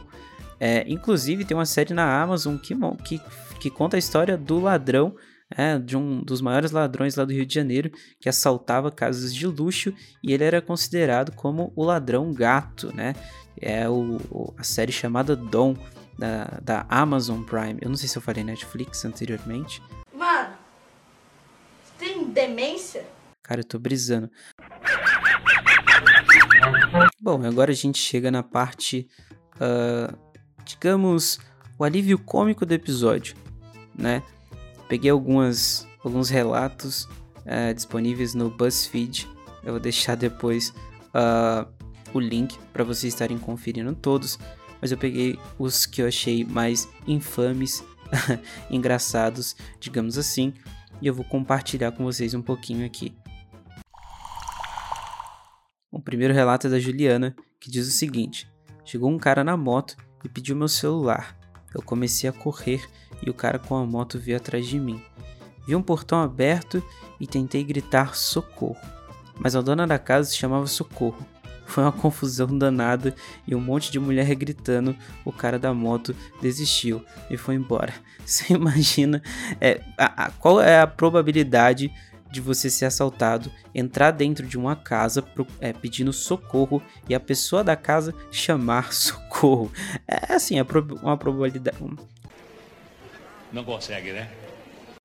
É, 0.60 0.84
inclusive, 0.88 1.44
tem 1.44 1.56
uma 1.56 1.66
série 1.66 1.94
na 1.94 2.20
Amazon 2.20 2.56
que, 2.56 2.74
que, 3.04 3.20
que 3.60 3.70
conta 3.70 3.96
a 3.96 3.98
história 3.98 4.36
do 4.36 4.60
ladrão 4.60 5.14
é, 5.50 5.78
de 5.78 5.96
um 5.96 6.22
dos 6.22 6.40
maiores 6.40 6.70
ladrões 6.70 7.16
lá 7.16 7.24
do 7.24 7.32
Rio 7.32 7.46
de 7.46 7.54
Janeiro, 7.54 7.90
que 8.20 8.28
assaltava 8.28 8.90
casas 8.90 9.34
de 9.34 9.46
luxo 9.46 9.94
e 10.22 10.32
ele 10.32 10.44
era 10.44 10.60
considerado 10.60 11.32
como 11.32 11.72
o 11.74 11.84
ladrão 11.84 12.32
gato, 12.32 12.94
né? 12.94 13.14
É 13.60 13.88
o, 13.88 14.18
o, 14.30 14.54
a 14.56 14.62
série 14.62 14.92
chamada 14.92 15.34
Dom, 15.34 15.74
da, 16.18 16.58
da 16.62 16.86
Amazon 16.88 17.42
Prime. 17.42 17.78
Eu 17.80 17.88
não 17.88 17.96
sei 17.96 18.08
se 18.08 18.18
eu 18.18 18.22
falei 18.22 18.42
Netflix 18.42 19.04
anteriormente. 19.04 19.80
Mano, 20.12 20.54
você 21.82 22.04
tem 22.04 22.24
demência? 22.24 23.06
Cara, 23.42 23.60
eu 23.60 23.64
tô 23.64 23.78
brisando. 23.78 24.30
Bom, 27.20 27.44
agora 27.46 27.70
a 27.70 27.74
gente 27.74 27.98
chega 27.98 28.30
na 28.30 28.42
parte, 28.42 29.08
uh, 29.56 30.16
digamos, 30.68 31.40
o 31.78 31.84
alívio 31.84 32.18
cômico 32.18 32.66
do 32.66 32.72
episódio, 32.72 33.34
né? 33.96 34.22
Peguei 34.86 35.10
algumas, 35.10 35.88
alguns 36.04 36.28
relatos 36.28 37.04
uh, 37.04 37.74
disponíveis 37.74 38.34
no 38.34 38.50
BuzzFeed. 38.50 39.26
Eu 39.64 39.72
vou 39.72 39.80
deixar 39.80 40.14
depois 40.14 40.70
uh, 41.08 41.66
o 42.12 42.20
link 42.20 42.58
para 42.72 42.84
vocês 42.84 43.14
estarem 43.14 43.38
conferindo 43.38 43.94
todos. 43.94 44.38
Mas 44.80 44.92
eu 44.92 44.98
peguei 44.98 45.38
os 45.58 45.86
que 45.86 46.02
eu 46.02 46.06
achei 46.06 46.44
mais 46.44 46.88
infames, 47.06 47.82
engraçados, 48.70 49.56
digamos 49.80 50.16
assim, 50.16 50.54
e 51.00 51.06
eu 51.06 51.14
vou 51.14 51.24
compartilhar 51.24 51.92
com 51.92 52.04
vocês 52.04 52.32
um 52.34 52.42
pouquinho 52.42 52.86
aqui. 52.86 53.12
O 55.90 56.00
primeiro 56.00 56.32
relato 56.34 56.66
é 56.66 56.70
da 56.70 56.78
Juliana, 56.78 57.34
que 57.58 57.70
diz 57.70 57.88
o 57.88 57.90
seguinte: 57.90 58.48
Chegou 58.84 59.10
um 59.10 59.18
cara 59.18 59.42
na 59.42 59.56
moto 59.56 59.96
e 60.28 60.30
pediu 60.30 60.54
meu 60.54 60.68
celular. 60.68 61.34
Eu 61.74 61.82
comecei 61.82 62.28
a 62.28 62.32
correr 62.32 62.86
e 63.22 63.30
o 63.30 63.34
cara 63.34 63.58
com 63.58 63.74
a 63.74 63.84
moto 63.84 64.18
veio 64.18 64.36
atrás 64.36 64.66
de 64.66 64.78
mim. 64.78 65.02
Vi 65.66 65.74
um 65.74 65.82
portão 65.82 66.22
aberto 66.22 66.82
e 67.18 67.26
tentei 67.26 67.64
gritar 67.64 68.14
socorro, 68.14 68.76
mas 69.38 69.56
a 69.56 69.62
dona 69.62 69.86
da 69.86 69.98
casa 69.98 70.28
se 70.28 70.36
chamava 70.36 70.66
Socorro. 70.66 71.26
Foi 71.66 71.82
uma 71.82 71.92
confusão 71.92 72.46
danada 72.46 73.14
e 73.46 73.54
um 73.54 73.60
monte 73.60 73.90
de 73.90 73.98
mulher 73.98 74.34
gritando. 74.34 74.96
O 75.24 75.32
cara 75.32 75.58
da 75.58 75.72
moto 75.72 76.14
desistiu 76.40 77.04
e 77.30 77.36
foi 77.36 77.54
embora. 77.54 77.94
Você 78.24 78.54
imagina 78.54 79.22
é, 79.60 79.80
a, 79.96 80.24
a, 80.24 80.30
qual 80.30 80.60
é 80.60 80.80
a 80.80 80.86
probabilidade 80.86 81.90
de 82.30 82.40
você 82.40 82.68
ser 82.68 82.84
assaltado, 82.84 83.50
entrar 83.74 84.10
dentro 84.10 84.46
de 84.46 84.58
uma 84.58 84.76
casa 84.76 85.24
é, 85.60 85.72
pedindo 85.72 86.12
socorro 86.12 86.82
e 87.08 87.14
a 87.14 87.20
pessoa 87.20 87.64
da 87.64 87.76
casa 87.76 88.14
chamar 88.30 88.92
socorro? 88.94 89.72
É 90.06 90.34
assim, 90.34 90.58
é 90.58 90.66
uma 91.02 91.16
probabilidade, 91.16 91.78
não 93.52 93.64
consegue, 93.64 94.12
né? 94.12 94.30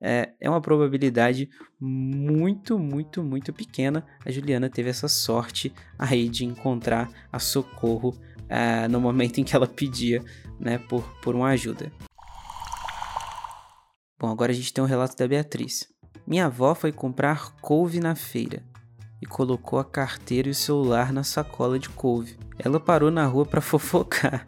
É, 0.02 0.34
é 0.40 0.50
uma 0.50 0.60
probabilidade 0.60 1.50
muito, 1.80 2.78
muito, 2.78 3.24
muito 3.24 3.54
pequena. 3.54 4.06
A 4.26 4.32
Juliana 4.32 4.70
teve 4.70 4.90
essa 4.90 5.08
sorte 5.08 5.74
aí 5.98 6.28
de 6.28 6.44
encontrar 6.44 7.10
a 7.32 7.40
socorro 7.40 8.14
é, 8.50 8.88
no 8.90 9.00
momento 9.00 9.40
em 9.40 9.46
que 9.46 9.56
ela 9.56 9.66
pedia 9.66 10.22
né, 10.60 10.78
por, 10.78 11.04
por 11.22 11.36
uma 11.36 11.50
ajuda. 11.50 11.90
Bom, 14.20 14.30
agora 14.30 14.52
a 14.52 14.56
gente 14.56 14.74
tem 14.74 14.84
um 14.84 14.88
relato 14.88 15.16
da 15.16 15.28
Beatriz. 15.28 15.93
Minha 16.26 16.46
avó 16.46 16.74
foi 16.74 16.92
comprar 16.92 17.54
couve 17.62 18.00
na 18.00 18.16
feira 18.16 18.64
e 19.22 19.26
colocou 19.26 19.80
a 19.80 19.86
carteira 19.86 20.48
e 20.48 20.52
o 20.52 20.56
celular 20.56 21.12
na 21.14 21.24
sacola 21.24 21.80
de 21.80 21.90
couve. 21.90 22.38
Ela 22.58 22.80
parou 22.80 23.10
na 23.10 23.26
rua 23.26 23.46
para 23.46 23.60
fofocar. 23.62 24.46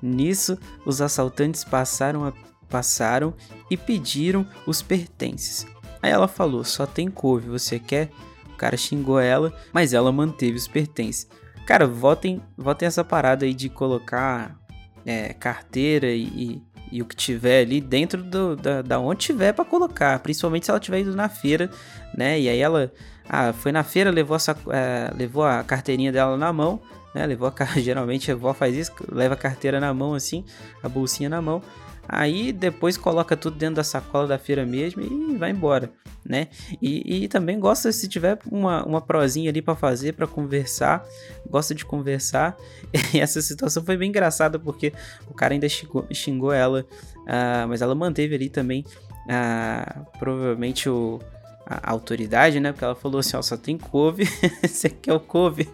Nisso, 0.00 0.58
os 0.84 1.00
assaltantes 1.00 1.64
passaram 1.64 2.24
a 2.24 2.32
passaram 2.72 3.34
e 3.70 3.76
pediram 3.76 4.46
os 4.66 4.80
pertences. 4.80 5.66
Aí 6.00 6.10
ela 6.10 6.26
falou: 6.26 6.64
Só 6.64 6.86
tem 6.86 7.10
couve, 7.10 7.50
você 7.50 7.78
quer? 7.78 8.10
O 8.54 8.56
cara 8.56 8.76
xingou 8.76 9.20
ela, 9.20 9.52
mas 9.72 9.92
ela 9.92 10.10
manteve 10.10 10.56
os 10.56 10.66
pertences. 10.66 11.28
Cara, 11.66 11.86
votem, 11.86 12.40
votem 12.56 12.86
essa 12.86 13.04
parada 13.04 13.44
aí 13.44 13.52
de 13.52 13.68
colocar 13.68 14.58
é, 15.04 15.32
carteira 15.34 16.10
e, 16.10 16.62
e, 16.92 17.02
o 17.02 17.04
que 17.04 17.16
tiver 17.16 17.62
ali 17.62 17.80
dentro 17.80 18.22
do, 18.22 18.54
da, 18.54 18.82
da 18.82 19.00
onde 19.00 19.20
tiver 19.20 19.52
para 19.52 19.64
colocar, 19.64 20.18
principalmente 20.20 20.66
se 20.66 20.70
ela 20.70 20.80
tiver 20.80 21.00
ido 21.00 21.16
na 21.16 21.28
feira, 21.28 21.70
né? 22.16 22.38
E 22.38 22.48
aí 22.48 22.58
ela 22.58 22.92
ah, 23.28 23.52
foi 23.52 23.72
na 23.72 23.82
feira, 23.82 24.10
levou, 24.10 24.36
essa, 24.36 24.56
é, 24.68 25.12
levou 25.16 25.44
a 25.44 25.62
carteirinha 25.62 26.12
dela 26.12 26.36
na 26.36 26.52
mão, 26.52 26.80
né? 27.14 27.26
Levou 27.26 27.48
a 27.48 27.64
geralmente 27.80 28.30
a 28.30 28.34
avó 28.34 28.52
faz 28.52 28.76
isso, 28.76 28.92
leva 29.10 29.34
a 29.34 29.36
carteira 29.36 29.80
na 29.80 29.92
mão 29.92 30.14
assim, 30.14 30.44
a 30.82 30.88
bolsinha 30.88 31.28
na 31.28 31.40
mão. 31.40 31.62
Aí 32.08 32.52
depois 32.52 32.96
coloca 32.96 33.36
tudo 33.36 33.56
dentro 33.56 33.76
da 33.76 33.84
sacola 33.84 34.26
da 34.26 34.38
feira 34.38 34.66
mesmo 34.66 35.02
e 35.02 35.36
vai 35.36 35.50
embora, 35.50 35.90
né? 36.24 36.48
E, 36.80 37.24
e 37.24 37.28
também 37.28 37.58
gosta 37.58 37.90
se 37.90 38.08
tiver 38.08 38.38
uma, 38.50 38.84
uma 38.84 39.00
prosinha 39.00 39.50
ali 39.50 39.60
para 39.60 39.74
fazer, 39.74 40.12
para 40.12 40.26
conversar, 40.26 41.04
gosta 41.48 41.74
de 41.74 41.84
conversar. 41.84 42.56
E 43.14 43.20
essa 43.20 43.40
situação 43.42 43.84
foi 43.84 43.96
bem 43.96 44.08
engraçada 44.08 44.58
porque 44.58 44.92
o 45.28 45.34
cara 45.34 45.54
ainda 45.54 45.68
xingou, 45.68 46.06
xingou 46.12 46.52
ela, 46.52 46.86
uh, 47.20 47.68
mas 47.68 47.82
ela 47.82 47.94
manteve 47.94 48.34
ali 48.34 48.48
também 48.48 48.84
uh, 49.26 50.06
provavelmente 50.18 50.88
o, 50.88 51.20
a, 51.66 51.90
autoridade, 51.90 52.60
né? 52.60 52.72
Porque 52.72 52.84
ela 52.84 52.94
falou 52.94 53.18
assim: 53.18 53.36
ó, 53.36 53.42
só 53.42 53.56
tem 53.56 53.76
couve, 53.76 54.24
você 54.62 54.88
quer 54.88 55.12
o 55.14 55.20
couve? 55.20 55.68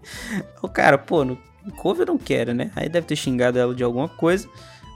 O 0.62 0.68
cara, 0.68 0.96
pô, 0.96 1.24
no, 1.24 1.38
couve 1.76 2.02
eu 2.02 2.06
não 2.06 2.18
quero, 2.18 2.54
né? 2.54 2.70
Aí 2.74 2.88
deve 2.88 3.06
ter 3.06 3.16
xingado 3.16 3.58
ela 3.58 3.74
de 3.74 3.84
alguma 3.84 4.08
coisa 4.08 4.48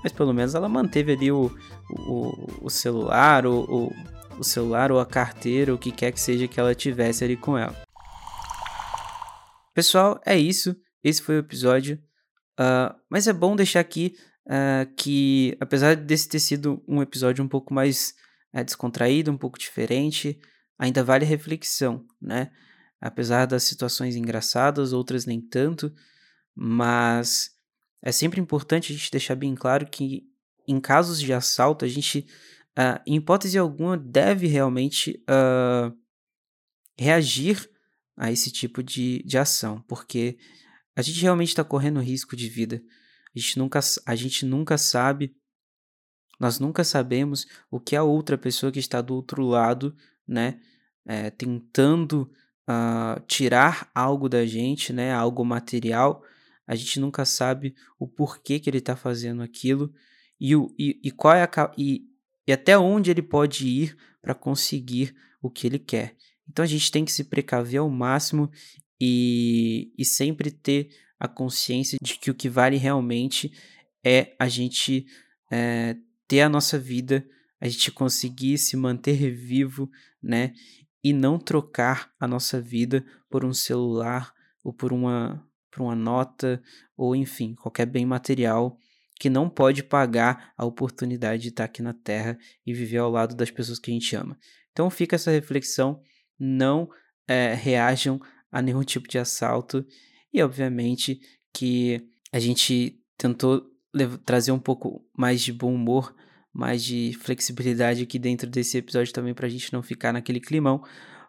mas 0.03 0.13
pelo 0.13 0.35
menos 0.35 0.55
ela 0.55 0.69
manteve 0.69 1.13
ali 1.13 1.31
o, 1.31 1.51
o, 1.89 2.49
o 2.63 2.71
celular, 2.71 3.47
o, 3.47 3.61
o, 3.61 3.93
o 4.39 4.45
celular 4.45 4.91
ou 4.93 4.99
a 4.99 5.07
carteira, 5.07 5.75
o 5.75 5.79
que 5.79 5.91
quer 5.91 6.13
que 6.13 6.21
seja 6.21 6.49
que 6.49 6.59
ela 6.59 6.75
tivesse 6.75 7.25
ali 7.25 7.37
com 7.37 7.57
ela. 7.57 7.77
Pessoal, 9.75 10.21
é 10.25 10.37
isso. 10.37 10.77
Esse 11.03 11.23
foi 11.23 11.37
o 11.37 11.41
episódio. 11.41 11.99
Uh, 12.59 12.95
mas 13.11 13.27
é 13.27 13.33
bom 13.33 13.57
deixar 13.57 13.81
aqui 13.81 14.17
uh, 14.47 14.93
que, 14.97 15.57
apesar 15.61 15.97
desse 15.97 16.29
ter 16.29 16.41
sido 16.41 16.83
um 16.87 17.01
episódio 17.01 17.43
um 17.43 17.49
pouco 17.49 17.73
mais 17.73 18.15
uh, 18.55 18.63
descontraído, 18.65 19.31
um 19.31 19.39
pouco 19.39 19.59
diferente, 19.59 20.39
ainda 20.79 21.03
vale 21.03 21.25
reflexão, 21.25 22.05
né? 22.21 22.51
Apesar 23.01 23.47
das 23.47 23.65
situações 23.65 24.15
engraçadas, 24.15 24.93
outras 24.93 25.27
nem 25.27 25.41
tanto, 25.41 25.93
mas 26.55 27.51
é 28.03 28.13
sempre 28.13 28.41
importante 28.41 28.93
a 28.93 28.97
gente 28.97 29.11
deixar 29.11 29.35
bem 29.35 29.55
claro 29.55 29.87
que 29.87 30.25
em 30.67 30.81
casos 30.81 31.21
de 31.21 31.33
assalto, 31.33 31.85
a 31.85 31.89
gente, 31.89 32.27
uh, 32.79 33.01
em 33.07 33.17
hipótese 33.17 33.59
alguma, 33.59 33.97
deve 33.97 34.47
realmente 34.47 35.23
uh, 35.29 35.97
reagir 36.99 37.71
a 38.17 38.31
esse 38.31 38.51
tipo 38.51 38.83
de, 38.83 39.23
de 39.25 39.39
ação, 39.39 39.83
porque 39.89 40.39
a 40.95 41.03
gente 41.03 41.21
realmente 41.21 41.49
está 41.49 41.65
correndo 41.65 42.01
risco 42.01 42.37
de 42.37 42.49
vida. 42.49 42.83
A 43.35 43.39
gente, 43.39 43.59
nunca, 43.59 43.81
a 44.07 44.15
gente 44.15 44.45
nunca 44.45 44.77
sabe, 44.77 45.35
nós 46.39 46.59
nunca 46.59 46.85
sabemos 46.85 47.47
o 47.71 47.81
que 47.81 47.97
a 47.97 48.03
outra 48.03 48.37
pessoa 48.37 48.71
que 48.71 48.79
está 48.79 49.01
do 49.01 49.15
outro 49.15 49.43
lado, 49.47 49.97
né, 50.27 50.61
é, 51.07 51.31
tentando 51.31 52.31
uh, 52.69 53.21
tirar 53.27 53.91
algo 53.95 54.29
da 54.29 54.45
gente, 54.45 54.93
né, 54.93 55.13
algo 55.13 55.45
material, 55.45 56.23
a 56.67 56.75
gente 56.75 57.01
nunca 57.01 57.25
sabe 57.25 57.75
o 57.99 58.07
porquê 58.07 58.61
que 58.61 58.69
ele 58.69 58.79
está 58.79 58.95
fazendo 58.95 59.43
aquilo 59.43 59.93
e, 60.39 60.55
o, 60.55 60.75
e, 60.79 61.01
e 61.03 61.11
qual 61.11 61.35
é 61.35 61.43
a, 61.43 61.73
e, 61.77 62.05
e 62.47 62.53
até 62.53 62.77
onde 62.79 63.11
ele 63.11 63.23
pode 63.23 63.67
ir 63.67 63.97
para 64.21 64.35
conseguir 64.35 65.15
o 65.41 65.51
que 65.51 65.67
ele 65.67 65.79
quer. 65.79 66.17
Então 66.49 66.63
a 66.65 66.69
gente 66.69 66.91
tem 66.91 67.05
que 67.05 67.13
se 67.13 67.25
precaver 67.25 67.81
ao 67.81 67.91
máximo 67.91 68.51
e, 69.01 69.93
e 69.97 70.05
sempre 70.05 70.51
ter 70.51 70.91
a 71.19 71.29
consciência 71.29 71.99
de 72.03 72.19
que 72.19 72.31
o 72.31 72.35
que 72.35 72.49
vale 72.49 72.77
realmente 72.77 73.53
é 74.05 74.35
a 74.39 74.49
gente 74.49 75.07
é, 75.51 75.97
ter 76.27 76.41
a 76.41 76.49
nossa 76.49 76.79
vida, 76.79 77.27
a 77.61 77.69
gente 77.69 77.93
conseguir 77.93 78.59
se 78.59 78.77
manter 78.77 79.31
vivo, 79.31 79.91
né? 80.23 80.53
E 81.05 81.13
não 81.13 81.39
trocar 81.39 82.13
a 82.19 82.27
nossa 82.27 82.61
vida 82.61 83.05
por 83.29 83.45
um 83.45 83.53
celular 83.53 84.33
ou 84.65 84.73
por 84.73 84.93
uma, 84.93 85.45
por 85.71 85.83
uma 85.83 85.95
nota 85.97 86.63
ou 86.97 87.15
enfim, 87.15 87.55
qualquer 87.55 87.87
bem 87.87 88.07
material 88.07 88.79
que 89.23 89.31
não 89.31 89.49
pode 89.49 89.85
pagar 89.85 90.53
a 90.59 90.65
oportunidade 90.65 91.45
de 91.45 91.51
estar 91.51 91.63
aqui 91.63 91.81
na 91.81 91.95
Terra 91.95 92.37
e 92.67 92.75
viver 92.75 92.97
ao 92.97 93.09
lado 93.09 93.37
das 93.37 93.53
pessoas 93.53 93.79
que 93.79 93.89
a 93.89 93.95
gente 93.95 94.17
ama. 94.17 94.37
Então 94.73 94.91
fica 94.91 95.15
essa 95.15 95.31
reflexão, 95.31 96.03
não 96.37 96.89
é, 97.29 97.55
reajam 97.55 98.21
a 98.51 98.61
nenhum 98.61 98.83
tipo 98.83 99.07
de 99.07 99.21
assalto 99.21 99.87
e 100.35 100.43
obviamente 100.43 101.21
que 101.55 102.05
a 102.33 102.41
gente 102.41 103.01
tentou 103.17 103.65
trazer 104.27 104.51
um 104.51 104.59
pouco 104.59 105.09
mais 105.17 105.41
de 105.41 105.53
bom 105.53 105.73
humor, 105.73 106.13
mais 106.53 106.83
de 106.83 107.17
flexibilidade 107.21 108.03
aqui 108.03 108.19
dentro 108.19 108.51
desse 108.51 108.77
episódio 108.77 109.13
também 109.13 109.35
para 109.35 109.47
a 109.47 109.51
gente 109.51 109.73
não 109.73 109.85
ficar 109.85 110.13
naquele 110.13 110.41
climão, 110.41 110.83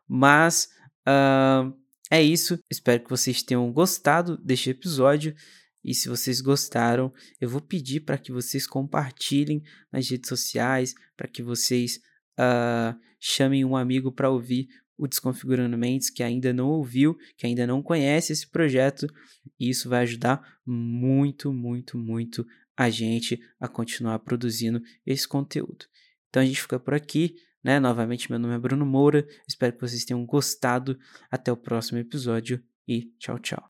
mas 0.08 0.68
uh, 1.08 1.72
é 2.10 2.24
isso. 2.24 2.58
Espero 2.72 3.04
que 3.04 3.10
vocês 3.12 3.44
tenham 3.44 3.72
gostado 3.72 4.36
deste 4.38 4.72
episódio. 4.72 5.36
E 5.84 5.94
se 5.94 6.08
vocês 6.08 6.40
gostaram, 6.40 7.14
eu 7.42 7.50
vou 7.50 7.60
pedir 7.60 8.02
para 8.02 8.18
que 8.18 8.32
vocês 8.32 8.66
compartilhem 8.66 9.62
nas 9.92 10.10
redes 10.10 10.30
sociais, 10.30 10.96
para 11.18 11.28
que 11.28 11.44
vocês 11.44 12.00
uh, 12.40 12.98
chamem 13.20 13.66
um 13.66 13.76
amigo 13.76 14.12
para 14.12 14.30
ouvir 14.30 14.68
o 14.98 15.08
Desconfigurando 15.08 15.78
Mentes 15.78 16.10
que 16.10 16.24
ainda 16.24 16.54
não 16.54 16.70
ouviu, 16.70 17.18
que 17.38 17.46
ainda 17.46 17.68
não 17.68 17.82
conhece 17.82 18.32
esse 18.32 18.48
projeto. 18.48 19.08
E 19.60 19.70
isso 19.70 19.90
vai 19.90 20.04
ajudar 20.04 20.42
muito, 20.66 21.52
muito, 21.52 21.98
muito 21.98 22.46
a 22.76 22.90
gente 22.90 23.40
a 23.60 23.68
continuar 23.68 24.20
produzindo 24.20 24.82
esse 25.06 25.28
conteúdo. 25.28 25.86
Então 26.30 26.42
a 26.42 26.46
gente 26.46 26.62
fica 26.62 26.80
por 26.80 26.94
aqui. 26.94 27.36
Né? 27.64 27.80
Novamente, 27.80 28.30
meu 28.30 28.40
nome 28.40 28.56
é 28.56 28.60
Bruno 28.60 28.86
Moura. 28.86 29.26
Espero 29.48 29.74
que 29.74 29.82
vocês 29.82 30.04
tenham 30.04 30.26
gostado. 30.26 30.98
Até 31.30 31.52
o 31.52 31.58
próximo 31.58 32.00
episódio 32.00 32.64
e 32.88 33.12
tchau, 33.20 33.40
tchau. 33.40 33.62